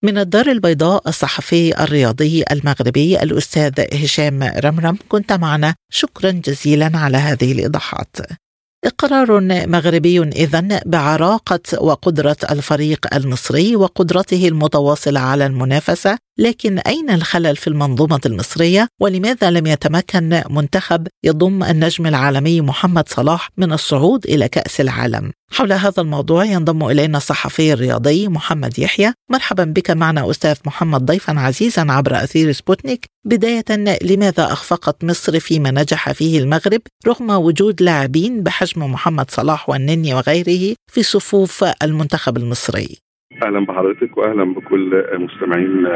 من 0.03 0.17
الدار 0.17 0.46
البيضاء 0.48 1.01
الصحفي 1.07 1.84
الرياضي 1.84 2.43
المغربي 2.51 3.24
الأستاذ 3.24 3.86
هشام 3.93 4.39
رمرم 4.65 4.98
كنت 5.10 5.34
معنا. 5.34 5.74
شكرا 5.89 6.31
جزيلا 6.31 6.89
على 7.03 7.17
هذه 7.17 7.51
الإيضاحات. 7.51 8.15
إقرار 8.86 9.41
مغربي 9.67 10.19
إذن 10.19 10.79
بعراقة 10.86 11.84
وقدرة 11.84 12.38
الفريق 12.51 13.15
المصري 13.15 13.75
وقدرته 13.75 14.48
المتواصلة 14.48 15.19
على 15.19 15.46
المنافسة 15.46 16.17
لكن 16.38 16.79
أين 16.79 17.10
الخلل 17.10 17.56
في 17.56 17.67
المنظومة 17.67 18.22
المصرية؟ 18.25 18.88
ولماذا 19.01 19.51
لم 19.51 19.67
يتمكن 19.67 20.41
منتخب 20.50 21.08
يضم 21.24 21.63
النجم 21.63 22.08
العالمي 22.08 22.62
محمد 22.62 23.10
صلاح 23.10 23.50
من 23.58 23.74
الصعود 23.74 24.25
إلى 24.25 24.48
كأس 24.48 24.82
العالم؟ 24.82 25.32
حول 25.51 25.74
هذا 25.74 26.01
الموضوع 26.01 26.46
ينضم 26.46 26.84
إلينا 26.84 27.17
الصحفي 27.17 27.74
الرياضي 27.74 28.27
محمد 28.27 28.79
يحيى. 28.79 29.13
مرحبا 29.32 29.63
بك 29.63 29.91
معنا 29.91 30.32
أستاذ 30.32 30.56
محمد 30.65 31.06
ضيفا 31.06 31.39
عزيزا 31.39 31.86
عبر 31.89 32.24
أثير 32.24 32.51
سبوتنيك. 32.51 33.06
بداية 33.25 33.65
لماذا 34.01 34.53
أخفقت 34.53 35.03
مصر 35.03 35.39
فيما 35.39 35.72
نجح 35.72 36.12
فيه 36.12 36.39
المغرب 36.39 36.82
رغم 37.08 37.29
وجود 37.29 37.82
لاعبين 37.82 38.44
بحجم 38.44 38.84
محمد 38.84 39.32
صلاح 39.32 39.70
والنني 39.70 40.13
وغيره 40.13 40.75
في 40.91 41.03
صفوف 41.03 41.63
المنتخب 41.84 42.38
المصري؟ 42.38 43.07
أهلا 43.44 43.65
بحضرتك 43.65 44.17
واهلا 44.17 44.53
بكل 44.53 45.03
مستمعين 45.13 45.88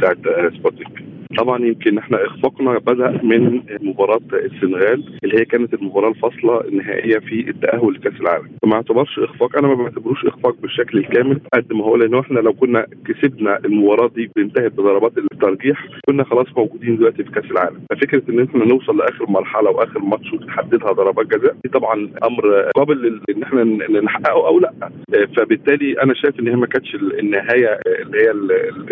ساعة 0.00 0.16
سبوتنيك 0.50 1.13
طبعا 1.38 1.64
يمكن 1.66 1.98
إحنا 1.98 2.26
إخفاقنا 2.26 2.78
بدأ 2.78 3.20
من 3.22 3.62
مباراة 3.82 4.20
السنغال 4.32 5.04
اللي 5.24 5.40
هي 5.40 5.44
كانت 5.44 5.74
المباراة 5.74 6.08
الفاصلة 6.08 6.60
النهائية 6.60 7.18
في 7.18 7.50
التأهل 7.50 7.92
لكأس 7.94 8.20
العالم. 8.20 8.48
فما 8.62 8.74
اعتبرش 8.74 9.18
إخفاق 9.18 9.58
أنا 9.58 9.68
ما 9.68 9.74
بعتبروش 9.74 10.24
إخفاق 10.26 10.56
بالشكل 10.62 10.98
الكامل 10.98 11.40
قد 11.54 11.72
ما 11.72 11.84
هو 11.84 11.96
لأنه 11.96 12.20
إحنا 12.20 12.40
لو 12.40 12.52
كنا 12.52 12.86
كسبنا 13.06 13.58
المباراة 13.64 14.08
دي 14.08 14.30
بانتهت 14.36 14.72
بضربات 14.72 15.12
الترجيح 15.18 15.86
كنا 16.08 16.24
خلاص 16.24 16.46
موجودين 16.56 16.96
دلوقتي 16.96 17.24
في 17.24 17.30
كأس 17.30 17.44
العالم. 17.50 17.80
ففكرة 17.90 18.22
إن 18.28 18.40
إحنا 18.48 18.64
نوصل 18.64 18.96
لآخر 18.96 19.30
مرحلة 19.30 19.70
وآخر 19.70 20.00
ماتش 20.00 20.32
وتحددها 20.32 20.92
ضربات 20.92 21.26
جزاء 21.26 21.56
دي 21.64 21.70
طبعا 21.70 22.10
أمر 22.24 22.70
قابل 22.76 23.20
إن 23.30 23.42
إحنا 23.42 23.64
نحققه 24.00 24.46
أو 24.46 24.60
لأ. 24.60 24.72
فبالتالي 25.36 26.02
أنا 26.02 26.14
شايف 26.14 26.40
إن 26.40 26.48
هي 26.48 26.56
ما 26.56 26.66
كانتش 26.66 26.94
النهاية 26.94 27.78
اللي 27.86 28.18
هي 28.18 28.30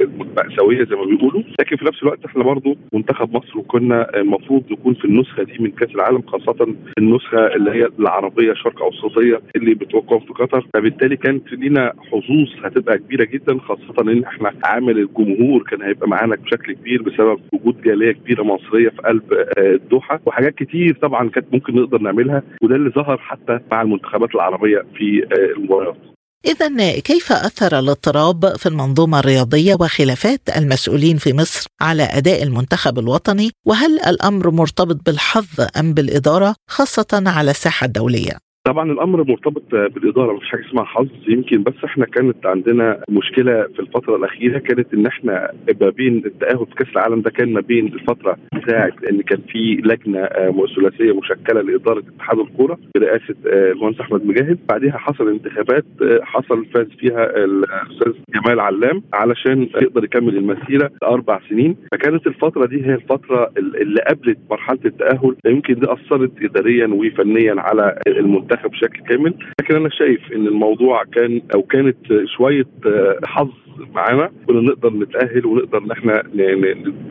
المأساوية 0.04 0.84
زي 0.84 0.96
ما 0.96 1.04
بيقولوا. 1.04 1.42
لكن 1.60 1.76
في 1.76 1.84
نفس 1.84 2.02
الوقت 2.02 2.26
إحنا 2.32 2.44
برضو 2.44 2.76
منتخب 2.92 3.36
مصر 3.36 3.58
وكنا 3.58 4.16
المفروض 4.16 4.64
نكون 4.72 4.94
في 4.94 5.04
النسخة 5.04 5.42
دي 5.42 5.52
من 5.60 5.70
كأس 5.70 5.90
العالم 5.94 6.22
خاصة 6.22 6.74
النسخة 6.98 7.46
اللي 7.46 7.70
هي 7.70 7.88
العربية 7.98 8.52
الشرق 8.52 8.82
أوسطية 8.82 9.40
اللي 9.56 9.74
بتقام 9.74 10.18
في 10.20 10.32
قطر. 10.32 10.66
فبالتالي 10.76 11.16
كانت 11.16 11.52
لينا 11.52 11.92
حظوظ 12.10 12.48
هتبقى 12.64 12.98
كبيرة 12.98 13.24
جدا 13.24 13.58
خاصة 13.58 13.94
إن 14.12 14.24
إحنا 14.24 14.52
عامل 14.64 14.98
الجمهور 14.98 15.62
كان 15.62 15.82
هيبقى 15.82 16.08
معانا 16.08 16.36
بشكل 16.36 16.72
كبير 16.72 17.02
بسبب 17.02 17.40
وجود 17.52 17.80
جالية 17.82 18.12
كبيرة 18.12 18.42
مصرية 18.42 18.88
في 18.88 19.02
قلب 19.02 19.32
آه، 19.32 19.44
الدوحه 19.74 20.20
وحاجات 20.26 20.54
كتير 20.54 20.94
طبعا 21.02 21.28
كانت 21.28 21.46
ممكن 21.52 21.74
نقدر 21.74 21.98
نعملها 21.98 22.42
وده 22.62 22.76
اللي 22.76 22.90
ظهر 22.90 23.18
حتى 23.18 23.58
مع 23.72 23.82
المنتخبات 23.82 24.34
العربية 24.34 24.82
في 24.94 25.22
آه، 25.22 25.52
المباريات. 25.58 25.96
إذا 26.44 26.98
كيف 26.98 27.32
أثر 27.32 27.78
الاضطراب 27.78 28.56
في 28.56 28.66
المنظومة 28.66 29.18
الرياضية 29.18 29.76
وخلافات 29.80 30.40
المسؤولين 30.56 31.16
في 31.16 31.32
مصر 31.32 31.66
على 31.80 32.02
أداء 32.02 32.42
المنتخب 32.42 32.98
الوطني؟ 32.98 33.50
وهل 33.66 34.00
الأمر 34.00 34.50
مرتبط 34.50 34.96
بالحظ 35.06 35.46
أم 35.76 35.94
بالإدارة 35.94 36.54
خاصة 36.70 37.22
على 37.26 37.50
الساحة 37.50 37.84
الدولية؟ 37.84 38.51
طبعا 38.64 38.92
الأمر 38.92 39.24
مرتبط 39.24 39.62
بالإدارة 39.70 40.32
مفيش 40.32 40.48
حاجة 40.50 40.66
اسمها 40.68 40.84
حظ. 40.84 41.08
يمكن 41.28 41.62
بس 41.62 41.74
إحنا 41.84 42.04
كانت 42.06 42.46
عندنا 42.46 43.00
مشكلة 43.08 43.62
في 43.62 43.80
الفترة 43.80 44.16
الأخيرة 44.16 44.58
كانت 44.58 44.94
إن 44.94 45.06
إحنا 45.06 45.52
ما 45.80 45.90
بين 45.90 46.22
التاهل 46.26 46.66
في 46.66 46.74
كأس 46.74 46.88
العالم 46.92 47.20
ده 47.20 47.30
كان 47.30 47.52
ما 47.52 47.60
بين 47.60 47.86
الفترة 47.86 48.36
بتاعه 48.54 48.92
إن 49.10 49.20
كان 49.22 49.38
في 49.48 49.58
لجنة 49.84 50.18
آه، 50.20 50.66
ثلاثية 50.76 51.12
مشكلة 51.18 51.60
لإدارة 51.60 52.02
اتحاد 52.16 52.38
الكورة 52.38 52.78
برئاسة 52.96 53.34
آه، 53.46 53.72
المهندس 53.72 54.00
أحمد 54.00 54.26
مجاهد. 54.26 54.58
بعدها 54.68 54.98
حصل 54.98 55.28
انتخابات 55.28 55.84
آه، 56.02 56.20
حصل 56.22 56.66
فاز 56.66 56.86
فيها 56.98 57.36
الأستاذ 57.44 58.12
جمال 58.34 58.60
علام 58.60 59.02
علشان 59.14 59.62
يقدر 59.62 60.04
يكمل 60.04 60.36
المسيرة 60.36 60.90
أربع 61.02 61.40
سنين. 61.48 61.76
فكانت 61.92 62.26
الفترة 62.26 62.66
دي 62.66 62.86
هي 62.86 62.94
الفترة 62.94 63.52
اللي 63.58 64.00
قبلت 64.08 64.38
مرحلة 64.50 64.78
التأهل. 64.84 65.34
يمكن 65.46 65.74
دي 65.74 65.92
أثرت 65.92 66.32
اداريا 66.42 66.86
وفنيا 66.86 67.54
على 67.58 67.98
المنتخب. 68.06 68.51
المنتخب 68.52 68.70
بشكل 68.70 69.00
كامل. 69.08 69.34
لكن 69.60 69.76
أنا 69.76 69.88
شايف 69.88 70.32
إن 70.32 70.46
الموضوع 70.46 71.04
كان 71.04 71.40
أو 71.54 71.62
كانت 71.62 71.96
شوية 72.36 72.66
آه، 72.86 73.18
حظ 73.24 73.50
معانا. 73.94 74.30
كنا 74.46 74.60
نقدر 74.60 74.90
نتأهل 74.92 75.46
ونقدر 75.46 75.78
إن 75.78 75.90
إحنا 75.90 76.22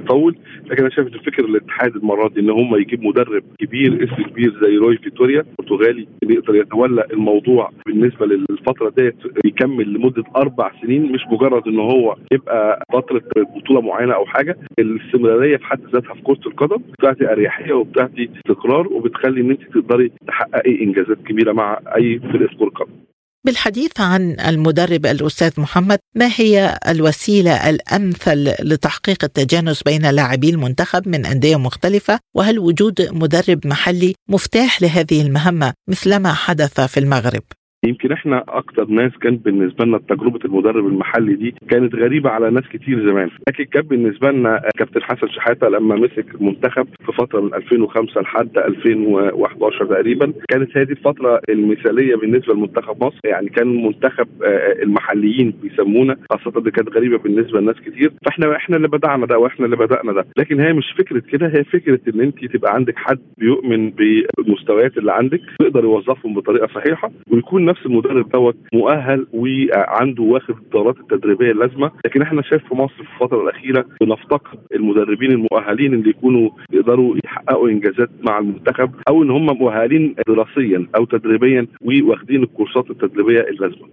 نطول. 0.03 0.36
لكن 0.65 0.81
أنا 0.81 0.89
شايف 0.89 1.07
ان 1.07 1.19
فكر 1.19 1.45
الاتحاد 1.45 1.95
المرة 1.95 2.29
دي 2.29 2.39
إن 2.39 2.50
هم 2.50 2.75
يجيب 2.75 3.03
مدرب 3.03 3.43
كبير 3.60 4.03
اسم 4.03 4.24
كبير 4.24 4.53
زي 4.63 4.77
روي 4.77 4.98
فيتوريا 4.98 5.45
برتغالي 5.60 6.07
اللي 6.24 6.33
يقدر 6.36 6.55
يتولى 6.55 7.03
الموضوع 7.13 7.69
بالنسبة 7.86 8.25
للفترة 8.25 8.93
ديت 8.98 9.15
يكمل 9.45 9.93
لمدة 9.93 10.24
أربع 10.36 10.71
سنين. 10.81 11.12
مش 11.12 11.21
مجرد 11.31 11.67
إن 11.67 11.79
هو 11.79 12.15
يبقى 12.31 12.83
فترة 12.93 13.21
بطولة 13.55 13.81
معينة 13.81 14.13
أو 14.13 14.25
حاجة. 14.25 14.57
الاستمرارية 14.79 15.57
في 15.57 15.65
حد 15.65 15.79
ذاتها 15.93 16.13
في 16.13 16.21
كرة 16.21 16.39
القدم 16.48 16.81
بتعطي 17.00 17.31
أريحية 17.31 17.74
وبتعطي 17.74 18.29
استقرار 18.38 18.88
وبتخلي 18.88 19.41
إن 19.41 19.50
أنت 19.50 19.62
تقدري 19.63 20.12
تحققي 20.27 20.83
إنجازات 20.83 21.17
كبيرة 21.31 21.53
مع 21.53 21.79
أي 21.97 22.19
كرة 22.19 22.69
قدم 22.75 23.01
بالحديث 23.45 24.00
عن 24.00 24.39
المدرب 24.39 25.05
الأستاذ 25.05 25.61
محمد 25.61 26.00
ما 26.15 26.29
هي 26.35 26.79
الوسيلة 26.88 27.69
الأمثل 27.69 28.53
لتحقيق 28.63 29.23
التجانس 29.23 29.83
بين 29.83 30.09
لاعبي 30.09 30.50
المنتخب 30.50 31.07
من 31.07 31.25
أندية 31.25 31.55
مختلفة 31.55 32.19
وهل 32.35 32.59
وجود 32.59 33.07
مدرب 33.11 33.67
محلي 33.67 34.13
مفتاح 34.29 34.81
لهذه 34.81 35.21
المهمة 35.21 35.73
مثلما 35.88 36.33
حدث 36.33 36.81
في 36.81 37.00
المغرب؟ 37.00 37.43
يمكن 37.85 38.11
إحنا 38.11 38.43
أكتر 38.47 38.85
ناس 38.85 39.11
كان 39.21 39.38
بالنسبة 39.38 39.85
لنا 39.85 39.97
تجربة 39.97 40.39
المدرب 40.45 40.88
المحلي 40.88 41.35
دي 41.35 41.55
كانت 41.69 41.95
غريبة 41.95 42.29
على 42.29 42.50
ناس 42.50 42.63
كتير 42.73 43.09
زمان. 43.09 43.29
لكن 43.50 43.63
كان 43.63 43.81
بالنسبة 43.81 44.31
لنا 44.31 44.61
كابتن 44.77 45.03
حسن 45.03 45.27
شحاته 45.27 45.67
لما 45.69 45.95
مسك 45.95 46.35
المنتخب 46.35 46.88
في 47.05 47.11
فترة 47.11 47.41
من 47.41 47.53
2005 47.53 48.21
لحد 48.21 48.57
2011 48.57 49.85
تقريبا 49.85 50.33
كانت 50.50 50.77
هذه 50.77 50.91
الفترة 50.91 51.41
المثالية 51.50 52.15
بالنسبة 52.15 52.53
لمنتخب 52.53 53.03
مصر. 53.03 53.19
يعني 53.25 53.50
كان 53.50 53.83
منتخب 53.83 54.27
آه، 54.43 54.83
المحليين 54.83 55.53
بيسمونا 55.63 56.17
خاصة 56.31 56.61
دي 56.61 56.71
كانت 56.71 56.89
غريبة 56.89 57.17
بالنسبة 57.17 57.59
لناس 57.59 57.75
كتير. 57.75 58.11
فاحنا 58.25 58.55
إحنا 58.55 58.77
اللي 58.77 58.88
بدعنا 58.88 59.25
ده 59.25 59.38
وإحنا 59.38 59.65
اللي 59.65 59.75
بدأنا 59.77 60.13
ده. 60.13 60.25
لكن 60.38 60.59
هي 60.59 60.73
مش 60.73 60.85
فكرة 60.97 61.19
كده 61.19 61.47
هي 61.47 61.63
فكرة 61.63 62.00
إن 62.07 62.21
أنت 62.21 62.45
تبقى 62.45 62.73
عندك 62.73 62.93
حد 62.97 63.19
بيؤمن 63.38 63.89
بالمستويات 63.89 64.97
اللي 64.97 65.11
عندك 65.13 65.41
يقدر 65.61 65.83
يوظفهم 65.83 66.33
بطريقة 66.33 66.67
صحيحة 66.67 67.11
ويكون 67.31 67.70
نفس 67.71 67.85
المدرب 67.85 68.29
دوت 68.29 68.57
مؤهل 68.73 69.27
وعنده 69.33 70.23
واخد 70.23 70.55
الدورات 70.57 70.95
التدريبية 70.99 71.51
اللازمة 71.51 71.91
لكن 72.05 72.21
إحنا 72.21 72.41
شايف 72.41 72.67
في 72.67 72.75
مصر 72.75 72.93
في 72.93 73.01
الفترة 73.01 73.43
الأخيرة 73.43 73.85
بنفتقد 74.01 74.59
المدربين 74.75 75.31
المؤهلين 75.31 75.93
اللي 75.93 76.09
يكونوا 76.09 76.49
يقدروا 76.73 77.15
يحققوا 77.25 77.69
إنجازات 77.69 78.09
مع 78.21 78.39
المنتخب 78.39 78.91
أو 79.07 79.23
إن 79.23 79.31
هم 79.31 79.45
مؤهلين 79.45 80.15
دراسيا 80.27 80.87
أو 80.95 81.05
تدريبيا 81.05 81.67
وواخدين 81.81 82.43
الكورسات 82.43 82.89
التدريبية 82.89 83.41
اللازمة 83.41 83.87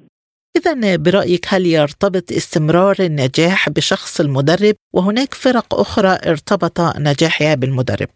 إذا 0.56 0.96
برأيك 0.96 1.44
هل 1.48 1.66
يرتبط 1.66 2.32
استمرار 2.32 2.96
النجاح 3.00 3.68
بشخص 3.70 4.20
المدرب 4.20 4.74
وهناك 4.94 5.34
فرق 5.34 5.74
أخرى 5.74 6.18
ارتبط 6.26 6.80
نجاحها 6.80 7.54
بالمدرب؟ 7.54 8.08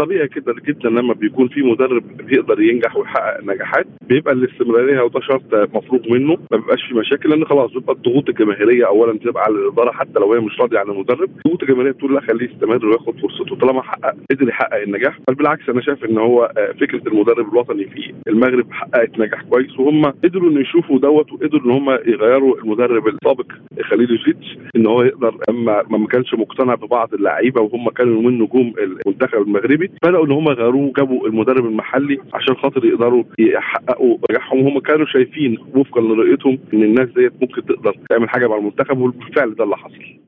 طبيعي 0.00 0.28
جدا 0.36 0.54
جدا 0.68 0.88
لما 0.88 1.14
بيكون 1.14 1.48
في 1.48 1.62
مدرب 1.62 2.16
بيقدر 2.16 2.60
ينجح 2.60 2.96
ويحقق 2.96 3.44
نجاحات 3.44 3.86
بيبقى 4.08 4.32
الاستمرارية 4.34 5.00
وده 5.00 5.20
شرط 5.20 5.54
مفروغ 5.74 6.00
منه 6.10 6.38
ما 6.52 6.56
بيبقاش 6.58 6.82
في 6.88 6.94
مشاكل 6.94 7.30
لأن 7.30 7.44
خلاص 7.44 7.72
بيبقى 7.72 7.92
الضغوط 7.94 8.28
الجماهيرية 8.28 8.86
اولا 8.86 9.12
بتبقى 9.12 9.42
على 9.44 9.54
الإدارة 9.54 9.92
حتى 9.92 10.18
لو 10.20 10.32
هي 10.32 10.40
مش 10.40 10.60
راضية 10.60 10.78
عن 10.78 10.90
المدرب. 10.90 11.30
الضغوط 11.36 11.62
الجماهيرية 11.62 11.92
تقول 11.92 12.14
لا 12.14 12.20
خليه 12.20 12.50
يستمر 12.50 12.86
وياخد 12.86 13.20
فرصته 13.20 13.56
طالما 13.56 13.82
حقق 13.82 14.14
قدر 14.30 14.48
يحقق 14.48 14.82
النجاح. 14.82 15.18
بل 15.28 15.34
بالعكس 15.34 15.68
أنا 15.68 15.80
شايف 15.80 16.04
إن 16.04 16.18
هو 16.18 16.44
آه، 16.58 16.72
فكرة 16.72 17.08
المدرب 17.08 17.52
الوطني 17.52 17.84
في 17.84 18.14
المغرب 18.28 18.66
حققت 18.72 19.18
نجاح 19.18 19.42
كويس 19.42 19.78
وهم 19.78 20.04
قدروا 20.04 20.50
ان 20.50 20.60
يشوفوا 20.60 20.98
دوت 20.98 21.32
وقدروا 21.32 21.62
إن 21.64 21.70
هم 21.70 21.90
يغيروا 21.90 22.58
المدرب 22.58 23.08
السابق 23.08 23.52
خليل 23.82 24.16
جيتش 24.26 24.58
إن 24.76 24.86
هو 24.86 25.02
يقدر 25.02 25.34
أما 25.48 25.82
ما 25.90 26.06
كانش 26.06 26.34
مقتنع 26.34 26.74
ببعض 26.74 27.14
اللعيبة 27.14 27.60
وهم 27.60 27.90
كانوا 27.90 28.22
من 28.22 28.38
نجوم 28.38 28.74
المنتخب 28.78 29.42
المغربي 29.42 29.87
بدأوا 30.04 30.26
إن 30.26 30.32
هم 30.32 30.48
غيروه 30.48 30.92
جابوا 30.96 31.26
المدرب 31.26 31.66
المحلي 31.66 32.18
عشان 32.34 32.54
خاطر 32.56 32.84
يقدروا 32.84 33.24
يحققوا 33.38 34.18
نجاحهم. 34.30 34.60
وهم 34.66 34.78
كانوا 34.80 35.06
شايفين 35.06 35.58
وفقا 35.74 36.00
لرؤيتهم 36.00 36.58
إن 36.74 36.82
الناس 36.82 37.08
ديت 37.16 37.32
ممكن 37.40 37.66
تقدر 37.66 37.96
تعمل 38.10 38.28
حاجة 38.30 38.46
مع 38.46 38.56
المنتخب 38.56 38.98
وبالفعل 38.98 39.54
ده 39.54 39.64
اللي 39.64 39.76
حصل. 39.76 40.18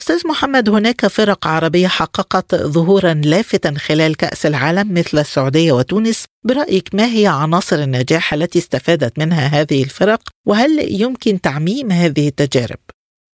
أستاذ 0.00 0.28
محمد 0.28 0.68
هناك 0.68 1.06
فرق 1.06 1.46
عربية 1.46 1.86
حققت 1.86 2.54
ظهورا 2.54 3.14
لافتا 3.14 3.74
خلال 3.78 4.16
كأس 4.16 4.46
العالم 4.46 4.94
مثل 4.94 5.18
السعودية 5.18 5.72
وتونس. 5.72 6.24
برأيك 6.44 6.94
ما 6.94 7.04
هي 7.04 7.26
عناصر 7.26 7.76
النجاح 7.76 8.34
التي 8.34 8.58
استفادت 8.58 9.18
منها 9.18 9.46
هذه 9.46 9.82
الفرق؟ 9.82 10.20
وهل 10.46 11.00
يمكن 11.02 11.40
تعميم 11.40 11.90
هذه 11.90 12.28
التجارب؟ 12.28 12.78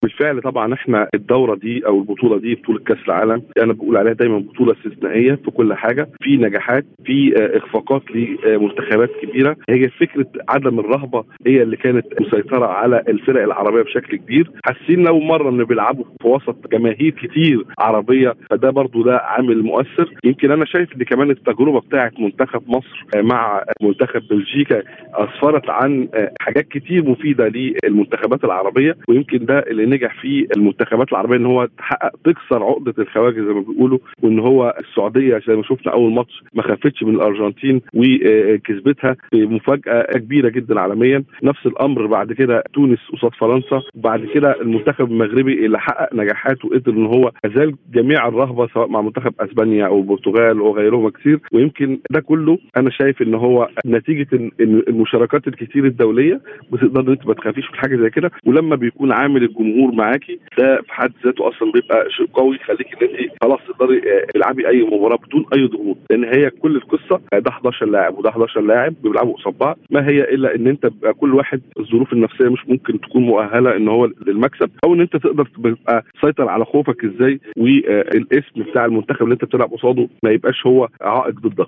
بالفعل 0.03 0.41
طبعا 0.41 0.73
إحنا 0.73 1.07
الدورة 1.15 1.55
دي 1.55 1.85
أو 1.87 1.99
البطولة 1.99 2.37
دي 2.39 2.55
بطولة 2.55 2.79
كأس 2.79 2.97
العالم 3.07 3.41
أنا 3.63 3.73
بقول 3.73 3.97
عليها 3.97 4.13
دايما 4.13 4.37
بطولة 4.37 4.75
استثنائية 4.85 5.35
في 5.35 5.51
كل 5.51 5.73
حاجة 5.73 6.09
في 6.21 6.37
نجاحات 6.37 6.85
في 7.05 7.33
آه، 7.37 7.57
إخفاقات 7.57 8.01
لمنتخبات 8.11 9.09
كبيرة. 9.21 9.55
هي 9.69 9.89
فكرة 9.89 10.25
عدم 10.49 10.79
الرهبة 10.79 11.23
هي 11.47 11.61
اللي 11.61 11.77
كانت 11.77 12.05
مسيطرة 12.21 12.65
على 12.65 13.03
الفرق 13.07 13.43
العربية 13.43 13.81
بشكل 13.81 14.17
كبير. 14.17 14.51
حاسين 14.65 15.03
لو 15.03 15.19
مرة 15.19 15.49
ان 15.49 15.63
بيلعبوا 15.63 16.05
في 16.21 16.27
وسط 16.27 16.67
جماهير 16.71 17.09
كتير 17.09 17.65
عربية 17.79 18.33
فده 18.49 18.69
برضو 18.69 19.03
ده 19.03 19.17
عامل 19.17 19.63
مؤثر. 19.63 20.13
يمكن 20.23 20.51
أنا 20.51 20.65
شايف 20.65 20.95
إن 20.95 21.03
كمان 21.03 21.29
التجربة 21.29 21.79
بتاعه 21.79 22.11
منتخب 22.19 22.61
مصر 22.67 23.05
آه، 23.15 23.21
مع 23.21 23.63
منتخب 23.81 24.21
بلجيكا 24.29 24.83
اسفرت 25.13 25.69
عن 25.69 26.07
آه، 26.13 26.31
حاجات 26.41 26.67
كتير 26.67 27.09
مفيدة 27.09 27.47
للمنتخبات 27.47 28.43
العربية 28.43 28.97
ويمكن 29.09 29.45
ده 29.45 29.59
اللي 29.59 29.92
نجح 29.93 30.21
فيه 30.21 30.47
المنتخبات 30.57 31.11
العربية 31.11 31.35
إن 31.37 31.45
هو 31.45 31.65
تحقق 31.77 32.11
تكسر 32.23 32.63
عقدة 32.63 32.93
الخواجة 32.99 33.35
زي 33.35 33.53
ما 33.53 33.61
بيقولوا 33.61 33.99
وإن 34.23 34.39
هو 34.39 34.75
السعودية 34.79 35.41
زي 35.47 35.55
ما 35.55 35.63
شفنا 35.63 35.93
أول 35.93 36.13
ماتش 36.13 36.43
ما 36.53 36.61
خافتش 36.63 37.03
من 37.03 37.15
الأرجنتين 37.15 37.81
وكسبتها 37.93 39.15
بمفاجأة 39.33 40.01
كبيرة 40.03 40.49
جدا 40.49 40.79
عالميا. 40.79 41.23
نفس 41.43 41.65
الأمر 41.65 42.05
بعد 42.05 42.33
كده 42.33 42.63
تونس 42.73 42.99
قصاد 43.13 43.31
فرنسا. 43.35 43.81
وبعد 43.95 44.25
كده 44.33 44.61
المنتخب 44.61 45.11
المغربي 45.11 45.65
اللي 45.65 45.79
حقق 45.79 46.13
نجاحات 46.15 46.65
وقدر 46.65 46.91
إن 46.93 47.05
هو 47.05 47.31
أزال 47.45 47.75
جميع 47.93 48.27
الرهبة 48.27 48.67
سواء 48.67 48.87
مع 48.87 49.01
منتخب 49.01 49.33
أسبانيا 49.39 49.85
أو 49.85 49.99
البرتغال 49.99 50.61
وغيرهم 50.61 51.09
كثير 51.09 51.39
ويمكن 51.53 51.99
ده 52.11 52.19
كله 52.19 52.57
أنا 52.77 52.89
شايف 52.89 53.21
إن 53.21 53.33
هو 53.33 53.69
نتيجة 53.85 54.27
المشاركات 54.61 55.47
الكثير 55.47 55.85
الدولية 55.85 56.41
بتقدر 56.71 57.01
إن 57.01 57.09
أنت 57.09 57.27
ما 57.27 57.33
تخافيش 57.33 57.65
من 57.71 57.75
حاجة 57.79 57.95
زي 57.95 58.09
كده. 58.09 58.31
ولما 58.45 58.75
بيكون 58.75 59.11
عامل 59.11 59.43
الجمهور 59.43 59.82
الجمهور 59.83 59.95
معاكي 59.95 60.39
ده 60.57 60.81
في 60.81 60.93
حد 60.93 61.11
ذاته 61.25 61.47
أصلا 61.49 61.71
بيبقى 61.71 62.05
شيء 62.09 62.25
قوي 62.33 62.55
يخليك 62.55 63.03
إن 63.03 63.07
أنت 63.09 63.31
خلاص 63.43 63.59
تقدري 63.67 63.97
آه، 63.97 64.25
تلعبي 64.33 64.67
أي 64.67 64.83
مباراة 64.83 65.17
بدون 65.17 65.45
أي 65.55 65.67
ضغوط. 65.67 65.97
لأن 66.09 66.23
هي 66.23 66.49
كل 66.49 66.75
القصة 66.75 67.21
آه، 67.33 67.39
ده 67.39 67.49
11 67.51 67.85
لاعب 67.85 68.17
وده 68.17 68.29
11 68.29 68.61
لاعب 68.61 68.93
بيلعبوا 69.03 69.33
قصاد 69.33 69.57
بعض. 69.57 69.77
ما 69.91 70.07
هي 70.09 70.21
إلا 70.23 70.55
إن 70.55 70.67
أنت 70.67 70.85
بيبقى 70.85 71.13
كل 71.13 71.33
واحد 71.33 71.61
الظروف 71.79 72.13
النفسية 72.13 72.49
مش 72.49 72.67
ممكن 72.67 73.01
تكون 73.01 73.23
مؤهلة 73.23 73.75
إن 73.75 73.87
هو 73.87 74.05
للمكسب 74.27 74.69
أو 74.83 74.93
إن 74.93 75.01
أنت 75.01 75.17
تقدر 75.17 75.45
تبقى 75.45 76.03
تسيطر 76.21 76.49
على 76.49 76.65
خوفك 76.65 77.05
إزاي 77.05 77.39
والاسم 77.57 78.63
بتاع 78.71 78.85
المنتخب 78.85 79.23
اللي 79.23 79.33
أنت 79.33 79.45
بتلعب 79.45 79.73
قصاده 79.73 80.07
ما 80.23 80.31
يبقاش 80.31 80.65
هو 80.67 80.87
عائق 81.01 81.35
ضدك. 81.39 81.67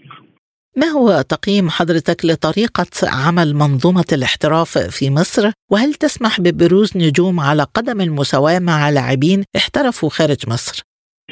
ما 0.78 0.88
هو 0.88 1.22
تقييم 1.22 1.70
حضرتك 1.70 2.26
لطريقة 2.26 2.86
عمل 3.04 3.56
منظومة 3.56 4.06
الاحتراف 4.12 4.78
في 4.78 5.10
مصر؟ 5.10 5.52
وهل 5.72 5.94
تسمح 5.94 6.42
ببروز 6.42 6.98
نجوم 6.98 7.40
على 7.40 7.64
قدم 7.64 8.02
المساواة 8.02 8.60
مع 8.60 8.90
لاعبين 8.90 9.44
احترفوا 9.56 10.10
خارج 10.10 10.50
مصر؟ 10.50 10.84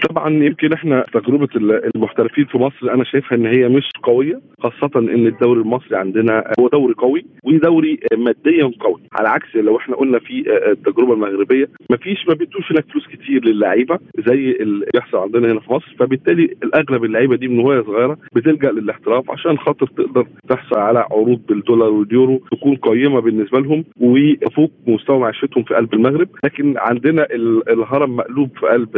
طبعا 0.02 0.30
يمكن 0.44 0.74
إحنا 0.74 1.06
تجربة 1.14 1.48
المحترفين 1.96 2.46
في 2.46 2.58
مصر 2.58 2.94
أنا 2.94 3.04
شايفها 3.04 3.38
إن 3.38 3.46
هي 3.46 3.70
مش 3.70 3.90
قوية 4.04 4.42
خاصة 4.60 4.92
إن 5.00 5.28
الدوري 5.28 5.60
المصري 5.62 5.98
عندنا 5.98 6.44
هو 6.60 6.68
دوري 6.68 6.94
قوي 6.94 7.26
ودوري 7.44 8.00
ماديا 8.18 8.72
قوي. 8.80 9.02
على 9.20 9.30
عكس 9.30 9.56
لو 9.56 9.78
إحنا 9.78 9.96
قلنا 9.96 10.20
في 10.20 10.44
التجربة 10.72 11.14
المغربية 11.14 11.70
ما 11.90 11.98
فيش 11.98 12.28
ما 12.28 12.34
بيدوش 12.34 12.72
هناك 12.72 12.86
فلوس 12.92 13.08
كتير 13.08 13.46
للعيبة 13.46 14.00
زي 14.28 14.52
اللي 14.52 14.86
بيحصل 14.94 15.18
عندنا 15.18 15.52
هنا 15.52 15.60
في 15.60 15.74
مصر. 15.74 15.96
فبالتالي 16.00 16.44
الأغلب 16.64 17.04
اللعيبة 17.04 17.36
دي 17.36 17.48
من 17.48 17.60
وهي 17.60 17.84
صغيرة 17.84 18.18
بتلجأ 18.36 18.72
للاحتراف 18.72 19.32
عشان 19.32 19.58
خاطر 19.58 19.88
تقدر 19.88 20.28
تحصل 20.50 20.80
على 20.80 21.00
عروض 21.12 21.42
بالدولار 21.50 21.90
واليورو 21.90 22.42
تكون 22.52 22.76
قيمة 22.76 23.20
بالنسبة 23.20 23.60
لهم 23.60 23.84
وتفوق 24.00 24.72
مستوى 24.88 25.20
معيشتهم 25.20 25.64
في 25.64 25.74
قلب 25.76 25.94
المغرب. 25.94 26.30
لكن 26.46 26.74
عندنا 26.78 27.28
الهرم 27.70 28.16
مقلوب 28.16 28.50
في 28.60 28.66
قلب 28.68 28.90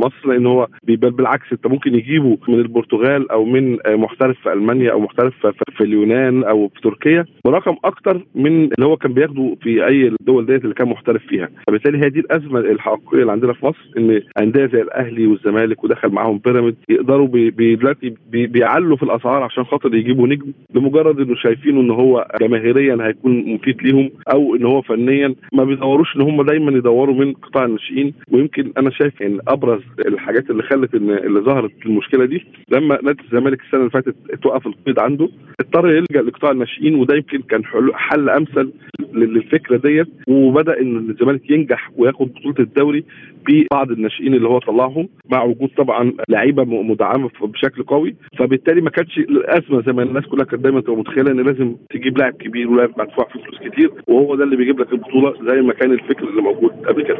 مصر 0.00 0.28
لأن 0.28 0.46
هو 0.46 0.66
بالعكس 0.84 1.52
أنت 1.52 1.66
ممكن 1.66 1.94
يجيبه 1.94 2.38
من 2.48 2.54
البرتغال 2.54 3.30
أو 3.30 3.44
من 3.44 3.78
محترف 3.88 4.36
في 4.42 4.52
ألمانيا 4.52 4.92
أو 4.92 5.00
محترف 5.00 5.46
في 5.76 5.84
اليونان 5.84 6.44
أو 6.44 6.68
في 6.68 6.80
تركيا. 6.80 7.24
برقم 7.44 7.76
أكتر 7.84 8.26
من 8.34 8.64
اللي 8.64 8.86
هو 8.86 8.96
كان 8.96 9.12
بياخده 9.12 9.56
في 9.62 9.86
أي 9.86 10.06
الدول 10.20 10.46
ديت 10.46 10.62
اللي 10.64 10.74
كان 10.74 10.88
محترف 10.88 11.22
فيها. 11.26 11.48
فبالتالي 11.66 12.04
هي 12.04 12.10
دي 12.10 12.20
الأزمة 12.20 12.60
الحقيقية 12.60 13.20
اللي 13.20 13.32
عندنا 13.32 13.52
في 13.52 13.66
مصر 13.66 13.90
إن 13.98 14.22
أندية 14.40 14.66
زي 14.66 14.82
الأهلي 14.82 15.26
والزمالك 15.26 15.84
ودخل 15.84 16.08
معاهم 16.08 16.38
بيراميدز 16.44 16.76
يقدروا 16.88 17.28
دلوقتي 17.58 18.14
بي 18.30 18.46
بيعلوا 18.46 18.96
في 18.96 19.02
الأسعار 19.02 19.42
عشان 19.42 19.64
خاطر 19.64 19.94
يجيبوا 19.94 20.26
نجم 20.28 20.52
لمجرد 20.74 21.20
إنه 21.20 21.34
شايفينه 21.34 21.80
إن 21.80 21.90
هو 21.90 22.26
جماهيريا 22.40 22.98
هيكون 23.00 23.54
مفيد 23.54 23.82
ليهم 23.82 24.10
أو 24.32 24.56
إن 24.56 24.64
هو 24.64 24.82
فنيا. 24.82 25.34
ما 25.52 25.64
بيدوروش 25.64 26.16
إن 26.16 26.20
هم 26.20 26.42
دايما 26.42 26.78
يدوروا 26.78 27.14
من 27.14 27.32
قطاع 27.32 27.64
الناشئين. 27.64 28.14
ويمكن 28.32 28.72
أنا 28.78 28.90
شايف 28.90 29.22
إن 29.22 29.38
أبرز 29.48 29.82
الحاجات 29.98 30.50
اللي 30.50 30.62
خلت 30.62 30.94
ان 30.94 31.10
اللي 31.10 31.40
ظهرت 31.40 31.72
المشكلة 31.86 32.24
دي. 32.24 32.44
لما 32.72 32.98
نادي 33.02 33.22
الزمالك 33.24 33.60
السنة 33.60 33.80
اللي 33.80 33.90
فاتت 33.90 34.14
توقف 34.42 34.66
القيد 34.66 34.98
عنده 34.98 35.28
اضطر 35.60 35.88
يلجأ 35.88 36.22
لقطاع 36.22 36.50
الناشئين 36.50 36.94
وده 36.94 37.16
يمكن 37.16 37.38
كان 37.42 37.62
حل 37.94 38.28
أمثل 38.30 38.72
للفكرة 39.12 39.76
ديت. 39.76 40.08
وبدأ 40.28 40.80
إن 40.80 40.96
الزمالك 41.10 41.50
ينجح 41.50 41.90
وياخد 41.96 42.28
بطولة 42.34 42.54
الدوري 42.60 43.04
ببعض 43.48 43.90
الناشئين 43.90 44.34
اللي 44.34 44.48
هو 44.48 44.58
طلعهم 44.58 45.08
مع 45.32 45.42
وجود 45.42 45.70
طبعا 45.76 46.12
لعيبة 46.28 46.64
مدعمة 46.64 47.30
بشكل 47.42 47.82
قوي. 47.82 48.14
فبالتالي 48.38 48.80
ما 48.80 48.90
كانش 48.90 49.18
الأزمة 49.18 49.82
زي 49.82 49.92
ما 49.92 50.02
الناس 50.02 50.26
كلها 50.26 50.44
كانت 50.44 50.62
دايما 50.62 50.80
تبقى 50.80 50.96
متخيلة 50.96 51.30
إن 51.30 51.40
لازم 51.40 51.76
تجيب 51.90 52.18
لاعب 52.18 52.32
كبير 52.32 52.70
ولاعب 52.70 52.90
مدفوع 52.98 53.28
فيه 53.32 53.40
فلوس 53.40 53.58
كتير 53.72 53.90
وهو 54.08 54.34
ده 54.34 54.44
اللي 54.44 54.56
بيجيب 54.56 54.80
لك 54.80 54.92
البطولة 54.92 55.34
زي 55.54 55.62
ما 55.62 55.72
كان 55.72 55.92
الفكر 55.92 56.28
اللي 56.28 56.42
موجود 56.42 56.70
قبل 56.70 57.02
كده. 57.02 57.18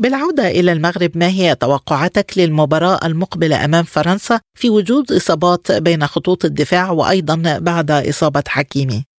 بالعودة 0.00 0.48
إلى 0.48 0.72
المغرب 0.72 1.10
ما 1.14 1.28
هي 1.28 1.54
توقعاتك 1.54 2.32
للمباراة 2.36 3.06
المقبلة 3.06 3.64
أمام 3.64 3.84
فرنسا 3.84 4.40
في 4.54 4.70
وجود 4.70 5.12
إصابات 5.12 5.72
بين 5.72 6.06
خطوط 6.06 6.44
الدفاع 6.44 6.90
وأيضا 6.90 7.58
بعد 7.58 7.90
إصابة 7.90 8.42
حكيمي؟ 8.48 9.09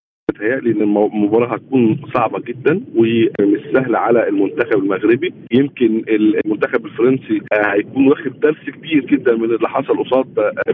متهيألي 0.41 0.71
إن 0.71 0.81
المباراة 0.81 1.53
هتكون 1.53 1.99
صعبة 2.13 2.39
جدا 2.39 2.81
ومش 2.95 3.59
سهلة 3.73 3.97
على 3.99 4.27
المنتخب 4.27 4.83
المغربي. 4.83 5.33
يمكن 5.51 6.03
المنتخب 6.09 6.85
الفرنسي 6.85 7.41
هيكون 7.53 8.07
واخد 8.07 8.39
درس 8.39 8.69
كبير 8.69 9.05
جدا 9.05 9.35
من 9.35 9.43
اللي 9.43 9.69
حصل 9.69 10.03
قصاد 10.03 10.25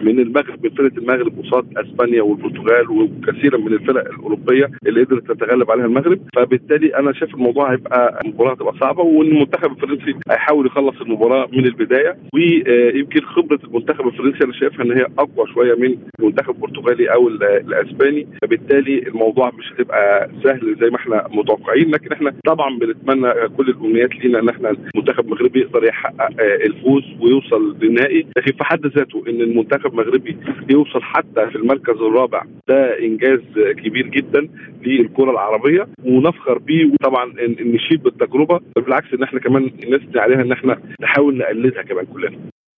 من 0.01 0.19
المغرب 0.19 0.63
من 0.63 0.69
فرقة 0.69 0.97
المغرب 0.97 1.33
قصاد 1.43 1.65
أسبانيا 1.77 2.21
والبرتغال 2.21 2.89
وكثيرا 2.91 3.57
من 3.57 3.73
الفرق 3.73 4.09
الأوروبية 4.09 4.69
اللي 4.87 5.03
قدرت 5.03 5.31
تتغلب 5.31 5.71
عليها 5.71 5.85
المغرب. 5.85 6.19
فبالتالي 6.35 6.95
أنا 6.95 7.13
شايف 7.13 7.35
الموضوع 7.35 7.71
هيبقى 7.71 8.21
المباراة 8.25 8.51
هتبقى 8.53 8.73
صعبة 8.79 9.03
والمنتخب 9.03 9.71
الفرنسي 9.71 10.15
هيحاول 10.29 10.65
يخلص 10.65 11.01
المباراة 11.01 11.47
من 11.53 11.65
البداية. 11.65 12.17
ويمكن 12.33 13.21
خبرة 13.21 13.59
المنتخب 13.63 14.07
الفرنسي 14.07 14.43
أنا 14.43 14.53
شايفها 14.53 14.85
إن 14.85 14.91
هي 14.91 15.05
أقوى 15.19 15.47
شوية 15.53 15.75
من 15.75 15.95
المنتخب 16.19 16.55
البرتغالي 16.55 17.13
أو 17.13 17.27
الأسباني. 17.27 18.27
فبالتالي 18.41 19.07
الموضوع 19.07 19.51
مش 19.57 19.73
هتبقى 19.73 20.29
سهل 20.43 20.75
زي 20.81 20.89
ما 20.89 20.95
إحنا 20.95 21.27
متوقعين 21.31 21.91
لكن 21.91 22.11
إحنا 22.11 22.33
طبعا 22.45 22.77
بنتمنى 22.79 23.33
كل 23.57 23.69
الأمنيات 23.69 24.15
لينا 24.15 24.39
إن 24.39 24.49
إحنا 24.49 24.69
المنتخب 24.95 25.25
المغربي 25.25 25.59
يقدر 25.59 25.83
يحقق 25.83 26.29
الفوز 26.65 27.03
ويوصل 27.21 27.75
للنهائي. 27.81 28.27
لكن 28.37 28.51
في 28.57 28.63
حد 28.63 28.85
ذاته 28.87 29.23
إن 29.29 29.41
المنتخب 29.41 29.91
المغربي 29.91 30.37
يوصل 30.69 31.01
حتى 31.01 31.47
في 31.49 31.55
المركز 31.55 31.95
الرابع 32.01 32.41
ده 32.67 32.99
إنجاز 32.99 33.39
كبير 33.83 34.07
جدا 34.07 34.47
للكرة 34.85 35.31
العربية 35.31 35.87
ونفخر 36.05 36.57
بيه. 36.57 36.85
وطبعا 36.85 37.33
نشيد 37.59 38.03
بالتجربة 38.03 38.59
بالعكس 38.75 39.13
إن 39.13 39.23
إحنا 39.23 39.39
كمان 39.39 39.63
نثني 39.63 40.21
عليها 40.21 40.41
إن 40.41 40.51
إحنا 40.51 40.77
نحاول 41.01 41.37
نقلدها 41.37 41.81
كمان 41.83 42.05
كلنا. 42.05 42.37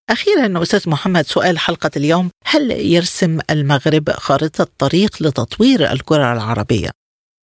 أخيرا 0.10 0.62
أستاذ 0.64 0.90
محمد 0.90 1.26
سؤال 1.26 1.60
حلقة 1.60 1.92
اليوم 1.98 2.30
هل 2.46 2.72
يرسم 2.72 3.40
المغرب 3.50 4.10
خارطة 4.10 4.68
طريق 4.78 5.24
لتطوير 5.24 5.92
الكرة 5.92 6.34
العربية؟ 6.34 6.90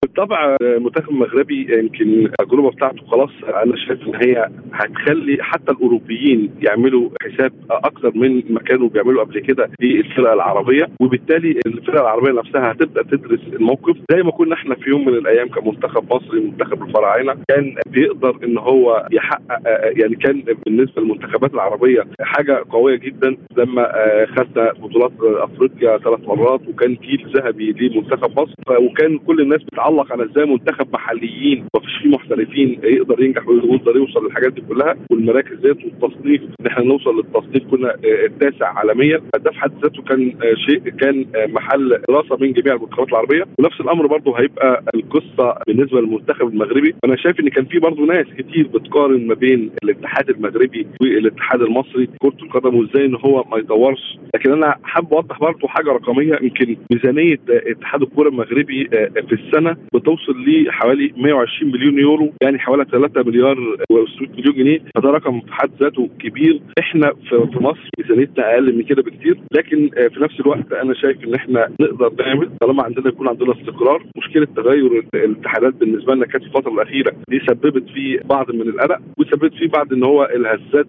بالطبع 0.06 0.56
المنتخب 0.62 1.10
المغربي 1.10 1.80
يمكن 1.80 2.26
التجربة 2.26 2.70
بتاعته 2.72 3.06
خلاص 3.08 3.30
أنا 3.64 3.76
شايف 3.76 4.08
إن 4.08 4.16
هي 4.16 4.50
هتخلي 4.74 5.38
حتى 5.44 5.72
الأوروبيين 5.72 6.52
يعملوا 6.62 7.10
حساب 7.22 7.54
أكثر 7.72 8.12
من 8.16 8.44
ما 8.50 8.60
كانوا 8.60 8.90
بيعملوا 8.90 9.24
قبل 9.24 9.40
كده 9.40 9.70
للفرق 9.82 10.32
العربية. 10.32 10.90
وبالتالي 11.02 11.60
الفرق 11.66 12.02
العربية 12.02 12.32
نفسها 12.32 12.72
هتبدأ 12.72 13.04
تدرس 13.04 13.40
الموقف. 13.54 13.98
زي 14.12 14.24
ما 14.24 14.32
كنا 14.32 14.54
إحنا 14.54 14.76
في 14.76 14.90
يوم 14.90 15.06
من 15.06 15.14
الأيام 15.14 15.48
كمنتخب 15.48 16.14
مصري 16.14 16.40
منتخب 16.40 16.84
الفراعنه 16.84 17.36
كان 17.50 17.76
بيقدر 17.88 18.38
إن 18.44 18.58
هو 18.58 19.08
يحقق 19.12 19.60
يعني 20.02 20.16
كان 20.16 20.44
بالنسبة 20.66 21.02
للمنتخبات 21.02 21.54
العربية 21.54 22.04
حاجة 22.22 22.64
قوية 22.70 22.96
جدا. 22.96 23.38
لما 23.58 23.92
خدنا 24.26 24.72
بطولات 24.74 25.12
أفريقيا 25.22 25.98
ثلاث 25.98 26.20
مرات 26.28 26.62
وكان 26.68 26.96
جيل 26.96 27.28
ذهبي 27.36 27.72
لمنتخب 27.72 28.40
مصر 28.40 28.54
وكان 28.84 29.18
كل 29.18 29.42
الناس 29.42 29.64
بتعلق 29.64 29.95
على 30.12 30.24
إزاي 30.26 30.46
منتخب 30.46 30.88
محليين 30.94 31.66
مفيش 31.76 31.96
فيه 32.02 32.10
محترفين 32.10 32.80
يقدر 32.84 33.24
ينجح 33.24 33.48
ويقدر 33.48 33.98
يوصل 33.98 34.26
للحاجات 34.26 34.54
دي 34.54 34.62
كلها 34.62 34.96
والمراكز 35.12 35.56
ديت 35.60 35.78
والتصنيف 35.86 36.42
إن 36.62 36.68
إحنا 36.68 36.84
نوصل 36.84 37.18
للتصنيف 37.18 37.64
كنا 37.72 37.96
التاسع 38.26 38.66
عالميا. 38.78 39.22
ده 39.40 39.52
في 39.52 39.60
حد 39.60 39.72
ذاته 39.84 40.02
كان 40.04 40.34
شيء 40.70 40.80
كان 40.80 41.26
محل 41.54 42.02
دراسة 42.10 42.38
من 42.42 42.54
جميع 42.54 42.76
المنتخبات 42.76 43.10
العربية. 43.10 43.44
ونفس 43.60 43.82
الأمر 43.82 44.08
برضه 44.08 44.40
هيبقى 44.40 44.84
القصة 44.96 45.58
بالنسبة 45.68 46.02
للمنتخب 46.02 46.48
المغربي. 46.48 46.96
أنا 47.06 47.16
شايف 47.16 47.40
إن 47.40 47.50
كان 47.50 47.66
في 47.66 47.80
برضه 47.80 48.06
ناس 48.06 48.26
كتير 48.38 48.68
بتقارن 48.68 49.28
ما 49.28 49.34
بين 49.34 49.70
الاتحاد 49.84 50.30
المغربي 50.30 50.88
والاتحاد 51.02 51.62
المصري 51.62 52.10
كرة 52.20 52.36
القدم 52.44 52.76
وإزاي 52.76 53.06
إن 53.06 53.16
هو 53.16 53.44
ما 53.52 53.58
يطورش. 53.58 54.18
لكن 54.36 54.52
أنا 54.52 54.76
حابب 54.84 55.14
أوضح 55.14 55.40
برضه 55.40 55.68
حاجة 55.68 55.90
رقمية 55.92 56.40
يمكن 56.42 56.78
ميزانية 56.92 57.38
اتحاد 57.50 58.02
الكره 58.02 58.30
المغربي 58.30 58.88
في 59.28 59.34
السنة 59.34 59.78
بتوصل 59.94 60.36
لحوالي 60.48 61.14
120 61.18 61.72
مليون 61.72 62.00
يورو 62.00 62.34
يعني 62.42 62.60
حوالي 62.60 62.86
3 62.92 63.24
مليار 63.24 63.56
و600 63.94 64.30
مليون 64.38 64.56
جنيه. 64.56 64.80
فده 64.96 65.10
رقم 65.10 65.40
في 65.42 65.54
حد 65.54 65.70
ذاته 65.80 66.10
كبير. 66.20 66.62
إحنا 66.80 67.14
في 67.30 67.58
مصر 67.62 67.90
ميزانيتنا 68.00 68.54
أقل 68.54 68.76
من 68.78 68.84
كده 68.84 69.02
بكتير. 69.02 69.38
لكن 69.52 69.90
في 70.14 70.20
نفس 70.24 70.40
الوقت 70.40 70.72
أنا 70.74 70.94
شايف 70.94 71.24
إن 71.24 71.36
إحنا 71.36 71.70
نقدر 71.82 72.12
نعمل 72.26 72.50
طالما 72.62 72.84
عندنا 72.84 73.08
يكون 73.08 73.28
عندنا 73.28 73.52
استقرار. 73.54 74.04
مشكلة 74.18 74.48
تغير 74.56 75.04
الاتحادات 75.16 75.74
بالنسبة 75.74 76.16
لنا 76.16 76.26
كانت 76.26 76.44
الفترة 76.44 76.74
الأخيرة 76.74 77.12
دي 77.30 77.40
سببت 77.48 77.90
في 77.90 78.20
بعض 78.26 78.52
من 78.52 78.62
القلق 78.62 79.00
وسببت 79.18 79.54
في 79.54 79.68
بعض 79.68 79.94
إن 79.94 80.04
هو 80.04 80.24
الهزات 80.36 80.88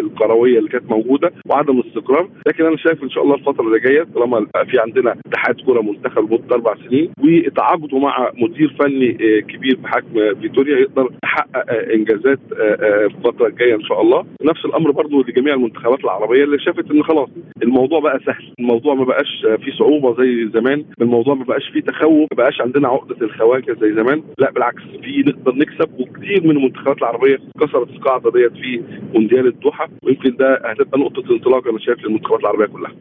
الكروية 0.00 0.58
اللي 0.58 0.68
كانت 0.70 0.90
موجودة 0.90 1.32
وعدم 1.50 1.80
الاستقرار. 1.80 2.28
لكن 2.46 2.64
أنا 2.66 2.76
شايف 2.76 3.02
إن 3.02 3.10
شاء 3.10 3.24
الله 3.24 3.34
الفترة 3.34 3.66
اللي 3.66 3.80
جاية 3.80 4.06
طالما 4.14 4.46
في 4.70 4.78
عندنا 4.78 5.16
اتحاد 5.26 5.54
كرة 5.66 5.80
منتخب 5.80 6.32
لمده 6.32 6.54
أربع 6.54 6.74
سنين 6.88 7.10
وتعاقدوا 7.24 8.00
مع 8.00 8.30
مدير 8.38 8.76
فني 8.80 9.12
كبير 9.42 9.76
بحجم 9.76 10.34
فيتوريا 10.40 10.78
يقدر 10.78 11.08
يحقق 11.24 11.92
إنجازات 11.94 12.38
في 12.48 13.10
الفترة 13.16 13.46
الجاية 13.46 13.74
إن 13.74 13.82
شاء 13.82 14.00
الله. 14.02 14.26
نفس 14.42 14.64
الأمر 14.64 14.90
برضو 14.90 15.22
لجميع 15.22 15.54
المنتخبات 15.54 16.04
العربية 16.04 16.44
اللي 16.44 16.58
شافت 16.58 16.90
إن 16.90 17.02
خلاص 17.02 17.28
الموضوع 17.62 18.00
بقى 18.00 18.20
سهل. 18.26 18.52
الموضوع 18.60 18.94
ما 18.94 19.04
بقاش 19.04 19.46
فيه 19.64 19.72
صعوبة 19.72 20.22
زي 20.24 20.48
زمان. 20.54 20.84
الموضوع 21.00 21.34
ما 21.34 21.44
بقاش 21.44 21.68
فيه 21.72 21.80
تخوف 21.80 22.28
ما 22.32 22.36
بقاش 22.36 22.60
عندنا 22.60 22.88
عقدة 22.88 23.16
الخواجة 23.26 23.76
زي 23.80 23.92
زمان. 23.94 24.22
لا 24.38 24.50
بالعكس 24.50 24.82
في 25.02 25.22
نقدر 25.26 25.54
نكسب. 25.54 25.90
وكثير 26.00 26.44
من 26.44 26.50
المنتخبات 26.50 26.98
العربية 26.98 27.38
كسرت 27.60 27.90
القاعدة 27.90 28.30
ديت 28.30 28.52
في 28.52 28.82
مونديال 29.14 29.46
الدوحة. 29.46 29.88
ويمكن 30.02 30.36
ده 30.36 30.60
هتبقى 30.64 30.98
نقطة 31.00 31.32
انطلاق 31.32 31.68
أنا 31.68 31.78
شايف 31.78 32.04
للمنتخبات 32.04 32.40
العربية 32.40 32.66
كلها. 32.66 32.92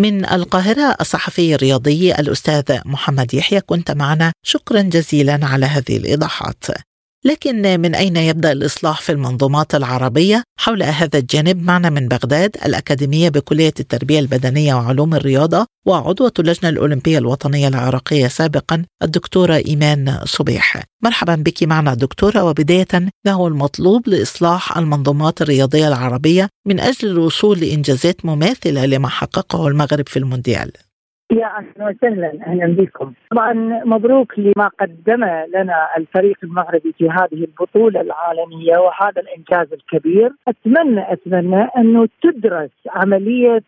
من 0.00 0.32
القاهرة 0.32 0.96
الصحفي 1.00 1.54
الرياضي 1.54 2.12
الأستاذ 2.12 2.78
محمد 2.84 3.34
يحيى 3.34 3.60
كنت 3.60 3.90
معنا. 3.90 4.32
شكرا 4.42 4.82
جزيلا 4.82 5.38
على 5.42 5.66
هذه 5.66 5.96
الإيضاحات. 5.96 6.64
لكن 7.24 7.80
من 7.80 7.94
أين 7.94 8.16
يبدأ 8.16 8.52
الإصلاح 8.52 9.00
في 9.00 9.12
المنظومات 9.12 9.74
العربية؟ 9.74 10.42
حول 10.58 10.82
هذا 10.82 11.18
الجانب 11.18 11.62
معنا 11.62 11.90
من 11.90 12.08
بغداد 12.08 12.56
الأكاديمية 12.66 13.28
بكلية 13.28 13.72
التربية 13.80 14.18
البدنية 14.18 14.74
وعلوم 14.74 15.14
الرياضة 15.14 15.66
وعضوة 15.86 16.32
اللجنة 16.38 16.68
الأولمبية 16.68 17.18
الوطنية 17.18 17.68
العراقية 17.68 18.28
سابقا 18.28 18.84
الدكتورة 19.02 19.56
إيمان 19.56 20.18
صبيح 20.24 20.82
مرحبا 21.04 21.34
بك 21.34 21.62
معنا 21.62 21.94
دكتورة 21.94 22.44
وبداية 22.44 22.88
ما 23.26 23.32
هو 23.32 23.48
المطلوب 23.48 24.08
لإصلاح 24.08 24.78
المنظومات 24.78 25.42
الرياضية 25.42 25.88
العربية 25.88 26.48
من 26.66 26.80
أجل 26.80 27.08
الوصول 27.08 27.60
لإنجازات 27.60 28.24
مماثلة 28.24 28.86
لما 28.86 29.08
حققه 29.08 29.68
المغرب 29.68 30.08
في 30.08 30.18
المونديال 30.18 30.72
يا 31.32 31.46
أهلا 31.46 31.88
وسهلا 31.90 32.32
أهلا 32.46 32.66
بكم. 32.66 33.12
طبعا 33.30 33.52
مبروك 33.84 34.38
لما 34.38 34.68
قدم 34.80 35.24
لنا 35.54 35.88
الفريق 35.96 36.36
المغربي 36.42 36.94
في 36.98 37.10
هذه 37.10 37.44
البطولة 37.44 38.00
العالمية 38.00 38.78
وهذا 38.78 39.22
الإنجاز 39.22 39.72
الكبير، 39.72 40.32
أتمنى 40.48 41.12
أتمنى 41.12 41.62
أنه 41.62 42.08
تدرس 42.22 42.70
عملية 42.90 43.62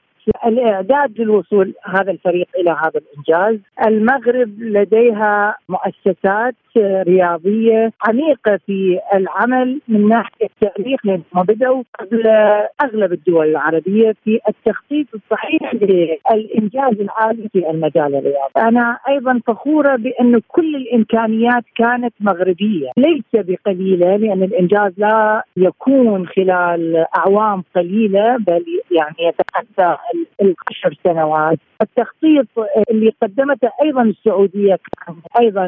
الإعداد 0.46 1.20
للوصول 1.20 1.74
هذا 1.84 2.10
الفريق 2.10 2.48
إلى 2.56 2.70
هذا 2.70 3.00
الإنجاز، 3.00 3.60
المغرب 3.86 4.48
لديها 4.58 5.56
مؤسسات 5.68 6.54
رياضيه 6.80 7.92
عميقه 8.08 8.58
في 8.66 8.98
العمل 9.14 9.80
من 9.88 10.08
ناحية 10.08 10.46
التاريخ 10.62 11.06
لانهم 11.06 11.46
بدأوا 11.48 11.82
قبل 12.00 12.26
أغلب 12.82 13.12
الدول 13.12 13.48
العربية 13.48 14.14
في 14.24 14.38
التخطيط 14.48 15.06
الصحيح 15.14 15.74
للإنجاز 15.74 17.00
العالي 17.00 17.48
في 17.52 17.70
المجال 17.70 18.14
الرياضي. 18.14 18.52
أنا 18.56 18.98
أيضا 19.08 19.40
فخورة 19.46 19.96
بانه 19.96 20.40
كل 20.48 20.76
الإمكانيات 20.76 21.64
كانت 21.76 22.14
مغربية، 22.20 22.90
ليس 22.96 23.24
بقليلة 23.34 24.16
لأن 24.16 24.42
الإنجاز 24.42 24.92
لا 24.96 25.44
يكون 25.56 26.26
خلال 26.26 27.06
أعوام 27.16 27.64
قليلة 27.76 28.36
بل 28.36 28.64
يعني 28.90 29.16
يتحدى 29.20 29.96
العشر 30.42 30.98
سنوات. 31.04 31.58
التخطيط 31.82 32.46
اللي 32.90 33.12
قدمته 33.22 33.70
أيضا 33.84 34.02
السعودية 34.02 34.78
كان 35.06 35.16
أيضا 35.40 35.66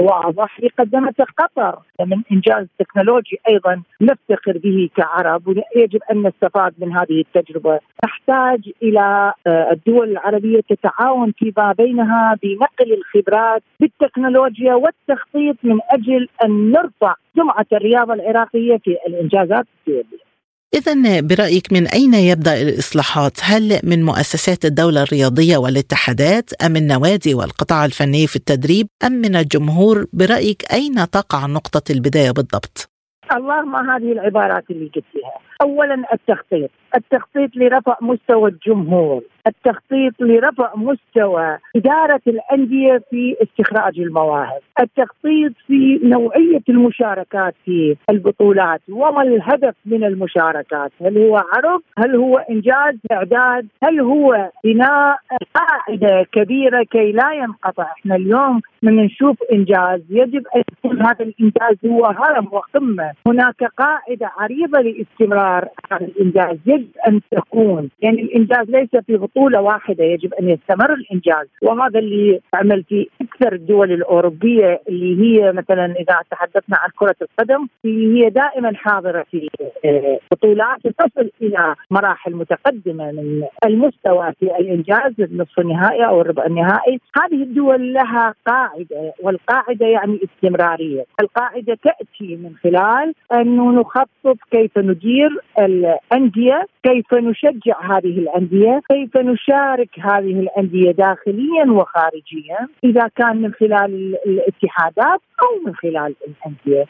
واضح. 0.00 0.58
اللي 0.58 0.70
قدمته 0.78 1.24
قطر 1.38 1.78
من 2.00 2.22
إنجاز 2.32 2.66
تكنولوجي 2.78 3.38
أيضا 3.48 3.82
نفتخر 4.00 4.58
به 4.58 4.88
كعرب 4.96 5.48
ويجب 5.48 6.00
أن 6.10 6.26
نستفاد 6.26 6.74
من 6.78 6.92
هذه 6.92 7.24
التجربة. 7.36 7.78
نحتاج 8.04 8.70
إلى 8.82 9.32
الدول 9.46 10.10
العربية 10.10 10.60
تتعاون 10.60 11.32
فيما 11.38 11.72
بينها 11.72 12.36
بنقل 12.42 12.92
الخبرات 12.92 13.62
بالتكنولوجيا 13.80 14.74
والتخطيط 14.74 15.56
من 15.62 15.78
أجل 15.90 16.28
أن 16.44 16.70
نرفع 16.70 17.14
سمعه 17.36 17.66
الرياضة 17.72 18.14
العراقية 18.14 18.76
في 18.76 18.96
الإنجازات 19.08 19.66
الدوليه 19.88 20.31
إذا 20.74 21.20
برأيك 21.20 21.72
من 21.72 21.86
أين 21.86 22.14
يبدأ 22.14 22.62
الإصلاحات؟ 22.62 23.32
هل 23.42 23.80
من 23.84 24.04
مؤسسات 24.04 24.64
الدولة 24.64 25.02
الرياضية 25.02 25.56
والاتحادات 25.56 26.52
أم 26.62 26.76
النوادي 26.76 27.34
والقطاع 27.34 27.84
الفني 27.84 28.26
في 28.26 28.36
التدريب 28.36 28.86
أم 29.06 29.12
من 29.12 29.36
الجمهور؟ 29.36 30.06
برأيك 30.12 30.72
أين 30.72 30.94
تقع 30.94 31.46
نقطة 31.46 31.92
البداية 31.92 32.30
بالضبط؟ 32.30 32.90
اللهم 33.36 33.76
هذه 33.76 34.12
العبارات 34.12 34.64
اللي 34.70 34.90
قلتها 34.94 35.32
أولا 35.62 36.04
التخطيط. 36.12 36.70
التخطيط 36.96 37.56
لرفع 37.56 37.96
مستوى 38.00 38.50
الجمهور. 38.50 39.22
التخطيط 39.46 40.14
لرفع 40.20 40.72
مستوى 40.76 41.58
إدارة 41.76 42.20
الأندية 42.26 43.02
في 43.10 43.36
استخراج 43.42 44.00
المواهب. 44.00 44.60
التخطيط 44.80 45.52
في 45.66 46.00
نوعية 46.02 46.62
المشاركات 46.68 47.54
في 47.64 47.96
البطولات. 48.10 48.80
وما 48.88 49.22
الهدف 49.22 49.74
من 49.86 50.04
المشاركات؟ 50.04 50.92
هل 51.02 51.18
هو 51.18 51.36
عرض؟ 51.36 51.80
هل 51.98 52.16
هو 52.16 52.38
إنجاز؟ 52.38 52.94
إعداد؟ 53.12 53.66
هل 53.84 54.00
هو 54.00 54.50
بناء 54.64 55.16
قاعدة 55.54 56.26
كبيرة 56.32 56.82
كي 56.82 57.12
لا 57.12 57.32
ينقطع؟ 57.32 57.82
إحنا 57.82 58.16
اليوم 58.16 58.60
من 58.82 58.96
نشوف 58.96 59.36
إنجاز. 59.52 60.00
يجب 60.10 60.46
أن 60.56 60.62
يكون 60.72 61.02
هذا 61.02 61.24
الإنجاز 61.24 61.76
هو 61.86 62.06
هرم 62.06 62.48
وقمة. 62.52 63.12
هناك 63.26 63.64
قاعدة 63.78 64.30
عريضة 64.38 64.80
لاستمرار. 64.80 65.51
هذا 65.92 66.04
الإنجاز. 66.04 66.58
يجب 66.66 66.88
أن 67.08 67.20
تكون 67.30 67.90
يعني 68.02 68.22
الإنجاز 68.22 68.70
ليس 68.70 68.96
في 69.06 69.16
بطولة 69.16 69.60
واحدة 69.60 70.04
يجب 70.04 70.34
أن 70.34 70.48
يستمر 70.48 70.94
الإنجاز. 70.94 71.46
وهذا 71.62 71.98
اللي 71.98 72.40
عمل 72.54 72.84
في 72.88 73.08
أكثر 73.20 73.52
الدول 73.52 73.92
الأوروبية 73.92 74.80
اللي 74.88 75.22
هي 75.22 75.52
مثلا 75.52 75.84
إذا 75.84 76.18
تحدثنا 76.30 76.76
عن 76.78 76.88
كرة 76.96 77.16
القدم 77.22 77.66
اللي 77.84 78.24
هي 78.24 78.30
دائما 78.30 78.72
حاضرة 78.74 79.26
في 79.30 79.48
آه، 79.84 80.18
بطولات 80.32 80.80
تصل 80.86 81.30
إلى 81.42 81.74
مراحل 81.90 82.34
متقدمة 82.34 83.12
من 83.12 83.42
المستوى 83.64 84.32
في 84.40 84.46
الإنجاز 84.46 85.12
النصف 85.18 85.60
النهائي 85.60 86.06
أو 86.06 86.20
الربع 86.20 86.46
النهائي. 86.46 87.00
هذه 87.22 87.42
الدول 87.42 87.92
لها 87.92 88.34
قاعدة 88.46 89.12
والقاعدة 89.22 89.86
يعني 89.86 90.18
استمرارية. 90.24 91.04
القاعدة 91.20 91.78
تأتي 91.84 92.36
من 92.36 92.54
خلال 92.62 93.14
أنه 93.32 93.72
نخطط 93.72 94.38
كيف 94.50 94.78
ندير 94.78 95.41
الأندية 95.58 96.66
كيف 96.82 97.14
نشجع 97.14 97.96
هذه 97.96 98.18
الأندية؟ 98.18 98.80
كيف 98.90 99.16
نشارك 99.16 99.98
هذه 99.98 100.40
الأندية 100.40 100.90
داخليا 100.90 101.64
وخارجيا؟ 101.70 102.68
إذا 102.84 103.08
كان 103.16 103.36
من 103.42 103.52
خلال 103.52 104.16
الاتحادات 104.26 105.20
أو 105.42 105.66
من 105.66 105.74
خلال 105.74 106.14
الأندية. 106.26 106.84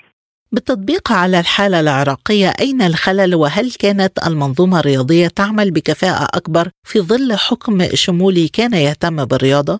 بالتطبيق 0.52 1.12
على 1.12 1.40
الحالة 1.40 1.80
العراقية 1.80 2.48
أين 2.60 2.82
الخلل 2.82 3.34
وهل 3.34 3.70
كانت 3.82 4.12
المنظومة 4.26 4.80
الرياضية 4.80 5.28
تعمل 5.28 5.70
بكفاءة 5.70 6.26
أكبر 6.34 6.68
في 6.84 6.98
ظل 7.00 7.32
حكم 7.48 7.78
شمولي 7.94 8.48
كان 8.48 8.72
يهتم 8.74 9.24
بالرياضة؟ 9.24 9.78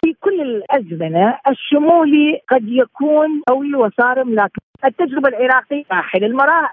في 0.00 0.14
كل 0.20 0.40
الأزمنة 0.40 1.38
الشمولي 1.48 2.40
قد 2.50 2.64
يكون 2.68 3.42
قوي 3.48 3.74
وصارم 3.74 4.34
لكن 4.34 4.63
التجربة 4.84 5.28
العراقية 5.28 5.84
مراحل 5.88 6.24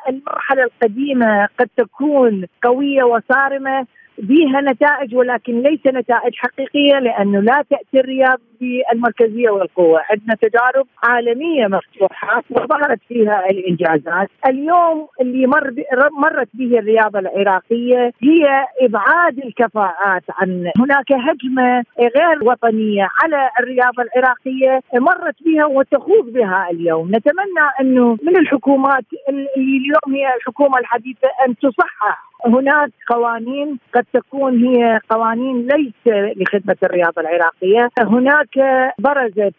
المرحلة 0.09 0.63
القديمة 0.63 1.47
قد 1.59 1.69
تكون 1.77 2.45
قوية 2.63 3.03
وصارمة. 3.03 3.87
بها 4.21 4.61
نتائج 4.61 5.15
ولكن 5.15 5.61
ليس 5.61 5.87
نتائج 5.87 6.35
حقيقية 6.35 6.99
لأنه 6.99 7.39
لا 7.39 7.63
تأتي 7.69 7.99
الرياض 7.99 8.39
بالمركزية 8.61 9.49
والقوة، 9.49 10.01
عندنا 10.09 10.35
تجارب 10.35 10.87
عالمية 11.03 11.67
مفتوحه 11.67 12.43
وظهرت 12.49 12.99
فيها 13.07 13.45
الإنجازات، 13.49 14.29
اليوم 14.47 15.07
اللي 15.21 15.47
مر 15.47 15.73
مرت 16.11 16.49
به 16.53 16.79
الرياضة 16.79 17.19
العراقية 17.19 18.11
هي 18.21 18.65
إبعاد 18.81 19.37
الكفاءات 19.37 20.23
عن 20.29 20.71
هناك 20.79 21.11
هجمة 21.11 21.83
غير 21.99 22.43
وطنية 22.43 23.07
على 23.23 23.49
الرياضة 23.59 24.03
العراقية 24.03 24.81
مرت 24.93 25.35
بها 25.45 25.65
وتخوض 25.65 26.25
بها 26.33 26.67
اليوم، 26.71 27.07
نتمنى 27.15 27.65
أنه 27.79 28.17
من 28.23 28.37
الحكومات 28.37 29.05
اللي 29.29 29.47
اليوم 29.57 30.15
هي 30.15 30.35
الحكومة 30.35 30.77
الحديثة 30.77 31.27
أن 31.47 31.55
تصحح 31.55 32.30
هناك 32.45 32.91
قوانين 33.09 33.79
قد 33.93 34.05
تكون 34.13 34.65
هي 34.65 34.99
قوانين 35.09 35.67
ليس 35.67 36.15
لخدمة 36.37 36.75
الرياضة 36.83 37.21
العراقية، 37.21 37.89
هناك 37.99 38.59
برزت 38.99 39.53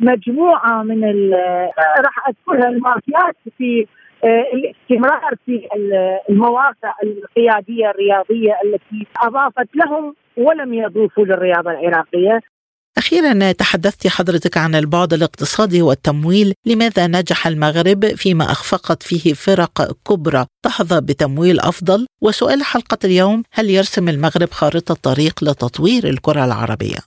مجموعة 0.00 0.82
من 0.82 1.30
راح 2.04 2.28
أذكرها 2.28 2.68
المافيات 2.68 3.36
في 3.58 3.86
الاستمرار 4.24 5.34
في 5.46 5.68
المواقع 6.30 6.94
القيادية 7.02 7.90
الرياضية 7.90 8.58
التي 8.64 9.06
أضافت 9.22 9.68
لهم 9.76 10.14
ولم 10.36 10.74
يضيفوا 10.74 11.24
للرياضة 11.24 11.70
العراقية. 11.70 12.40
أخيرا 13.04 13.52
تحدثت 13.52 14.06
حضرتك 14.06 14.56
عن 14.56 14.74
البعد 14.74 15.12
الاقتصادي 15.12 15.82
والتمويل 15.82 16.52
لماذا 16.66 17.06
نجح 17.06 17.46
المغرب 17.46 18.00
فيما 18.04 18.44
أخفقت 18.44 19.02
فيه 19.02 19.32
فرق 19.32 19.74
كبرى 20.08 20.46
تحظى 20.62 21.00
بتمويل 21.00 21.60
أفضل 21.60 22.06
وسؤال 22.22 22.64
حلقة 22.64 22.98
اليوم 23.04 23.42
هل 23.52 23.70
يرسم 23.70 24.08
المغرب 24.08 24.50
خارطة 24.60 24.94
طريق 24.94 25.34
لتطوير 25.42 26.02
الكرة 26.04 26.44
العربية؟ 26.44 27.00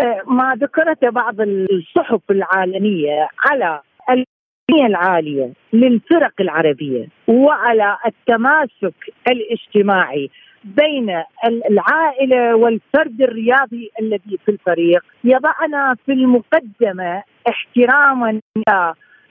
أه، 0.00 0.20
ما 0.26 0.56
ذكرته 0.62 1.10
بعض 1.10 1.36
الصحف 1.40 2.20
العالمية 2.30 3.28
على 3.46 3.80
الأهمية 4.10 4.86
العالية 4.86 5.52
للفرق 5.72 6.34
العربية 6.40 7.08
وعلى 7.28 7.96
التماسك 8.06 8.98
الاجتماعي 9.28 10.30
بين 10.64 11.22
العائلة 11.70 12.54
والفرد 12.54 13.22
الرياضي 13.22 13.90
الذي 14.00 14.38
في 14.46 14.50
الفريق. 14.50 15.04
يضعنا 15.24 15.96
في 16.06 16.12
المقدمة 16.12 17.22
احتراما 17.48 18.40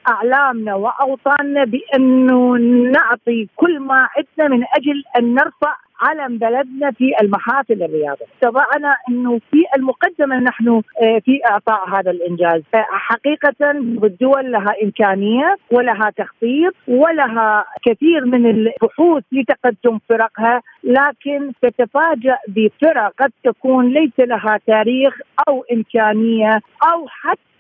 أعلامنا 0.08 0.76
وأوطاننا 0.76 1.64
بأنه 1.66 2.58
نعطي 2.92 3.48
كل 3.56 3.80
ما 3.80 4.08
عندنا 4.18 4.56
من 4.58 4.64
أجل 4.78 5.04
أن 5.18 5.34
نرفع 5.34 5.76
علم 6.02 6.38
بلدنا 6.38 6.92
في 6.92 7.12
المحافل 7.22 7.84
الرياضية 7.84 8.26
استطعنا 8.36 8.96
أنه 9.10 9.40
في 9.52 9.64
المقدمة 9.78 10.40
نحن 10.40 10.68
آه، 10.70 11.20
في 11.26 11.40
إعطاء 11.52 11.90
هذا 11.90 12.12
الإنجاز. 12.12 12.62
حقيقة 12.92 13.72
الدول 14.04 14.52
لها 14.52 14.76
إمكانية 14.84 15.56
ولها 15.72 16.12
تخطيط 16.18 16.74
ولها 16.88 17.66
كثير 17.86 18.26
من 18.26 18.46
البحوث 18.46 19.24
لتقدم 19.32 20.00
فرقها 20.10 20.62
لكن 20.84 21.52
تتفاجأ 21.62 22.38
بفرق 22.48 23.14
قد 23.20 23.32
تكون 23.44 23.88
ليس 23.88 24.20
لها 24.20 24.60
تاريخ 24.68 25.18
أو 25.48 25.66
إمكانية 25.74 26.62
أو 26.94 27.08
حتى 27.08 27.51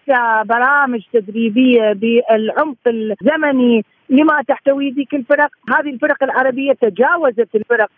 برامج 0.43 1.02
تدريبية 1.13 1.93
بالعمق 1.93 2.78
الزمني 2.88 3.86
لما 4.10 4.41
تحتوي 4.47 4.89
ذيك 4.91 5.13
الفرق. 5.13 5.50
هذه 5.69 5.89
الفرق 5.89 6.24
العربية 6.24 6.74
تجاوزت 6.74 7.56
الفرق 7.56 7.91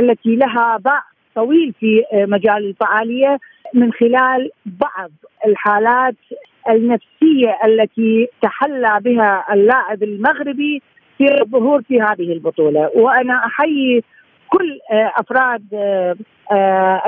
التي 0.00 0.36
لها 0.36 0.76
باع 0.76 1.02
طويل 1.34 1.74
في 1.80 2.04
مجال 2.12 2.68
الفعالية 2.68 3.38
من 3.74 3.92
خلال 3.92 4.50
بعض 4.66 5.10
الحالات 5.46 6.14
النفسية 6.70 7.58
التي 7.64 8.28
تحلى 8.42 8.98
بها 9.00 9.44
اللاعب 9.52 10.02
المغربي 10.02 10.82
في 11.18 11.40
الظهور 11.42 11.82
في 11.82 12.00
هذه 12.00 12.32
البطولة. 12.32 12.90
وأنا 12.94 13.46
أحيي 13.46 14.04
كل 14.48 14.78
أفراد 14.92 15.62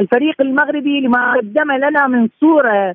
الفريق 0.01 0.41
المغربي 0.41 1.01
لما 1.01 1.33
قدم 1.33 1.73
لنا 1.73 2.07
من 2.07 2.29
صورة 2.41 2.95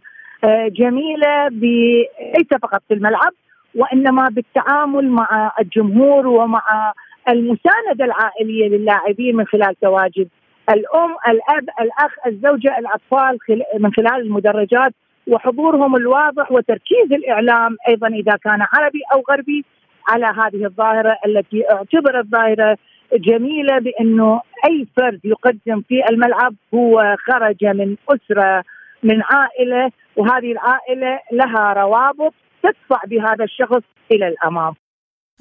جميلة 0.67 1.47
ليس 1.49 2.47
فقط 2.61 2.81
في 2.87 2.93
الملعب 2.93 3.31
وإنما 3.75 4.27
بالتعامل 4.31 5.09
مع 5.09 5.51
الجمهور 5.59 6.27
ومع 6.27 6.93
المساندة 7.29 8.05
العائلية 8.05 8.69
للاعبين 8.69 9.35
من 9.35 9.45
خلال 9.45 9.75
تواجد 9.81 10.27
الأم، 10.69 11.15
الأب، 11.27 11.69
الأخ، 11.81 12.15
الزوجة، 12.27 12.77
الأطفال 12.79 13.37
من 13.79 13.93
خلال 13.93 14.21
المدرجات 14.21 14.93
وحضورهم 15.27 15.95
الواضح 15.95 16.51
وتركيز 16.51 17.11
الإعلام 17.11 17.77
أيضا 17.89 18.07
إذا 18.07 18.37
كان 18.43 18.65
عربي 18.73 18.99
أو 19.13 19.23
غربي 19.29 19.65
على 20.07 20.25
هذه 20.25 20.65
الظاهرة 20.65 21.17
التي 21.25 21.71
اعتبرت 21.71 22.25
ظاهرة 22.25 22.77
جميلة 23.13 23.79
بأنه 23.79 24.41
أي 24.69 24.87
فرد 24.97 25.19
يقدم 25.23 25.81
في 25.81 26.09
الملعب 26.09 26.55
هو 26.73 27.15
خرج 27.19 27.65
من 27.65 27.95
أسرة 28.09 28.63
من 29.03 29.21
عائلة 29.23 29.91
وهذه 30.15 30.51
العائلة 30.51 31.19
لها 31.31 31.73
روابط 31.73 32.33
تدفع 32.63 33.01
بهذا 33.07 33.43
الشخص 33.43 33.83
إلى 34.11 34.27
الأمام. 34.27 34.73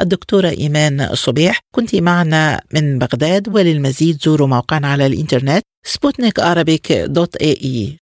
الدكتورة 0.01 0.49
إيمان 0.49 0.99
صبيح 1.13 1.59
كنت 1.75 1.95
معنا 1.95 2.61
من 2.75 2.99
بغداد 2.99 3.49
وللمزيد 3.57 4.17
زوروا 4.17 4.49
موقعنا 4.49 4.89
على 4.89 5.07
الإنترنت 5.07 5.63
سبوتنيك 5.83 6.41
dot 6.93 7.37
ae 7.37 7.99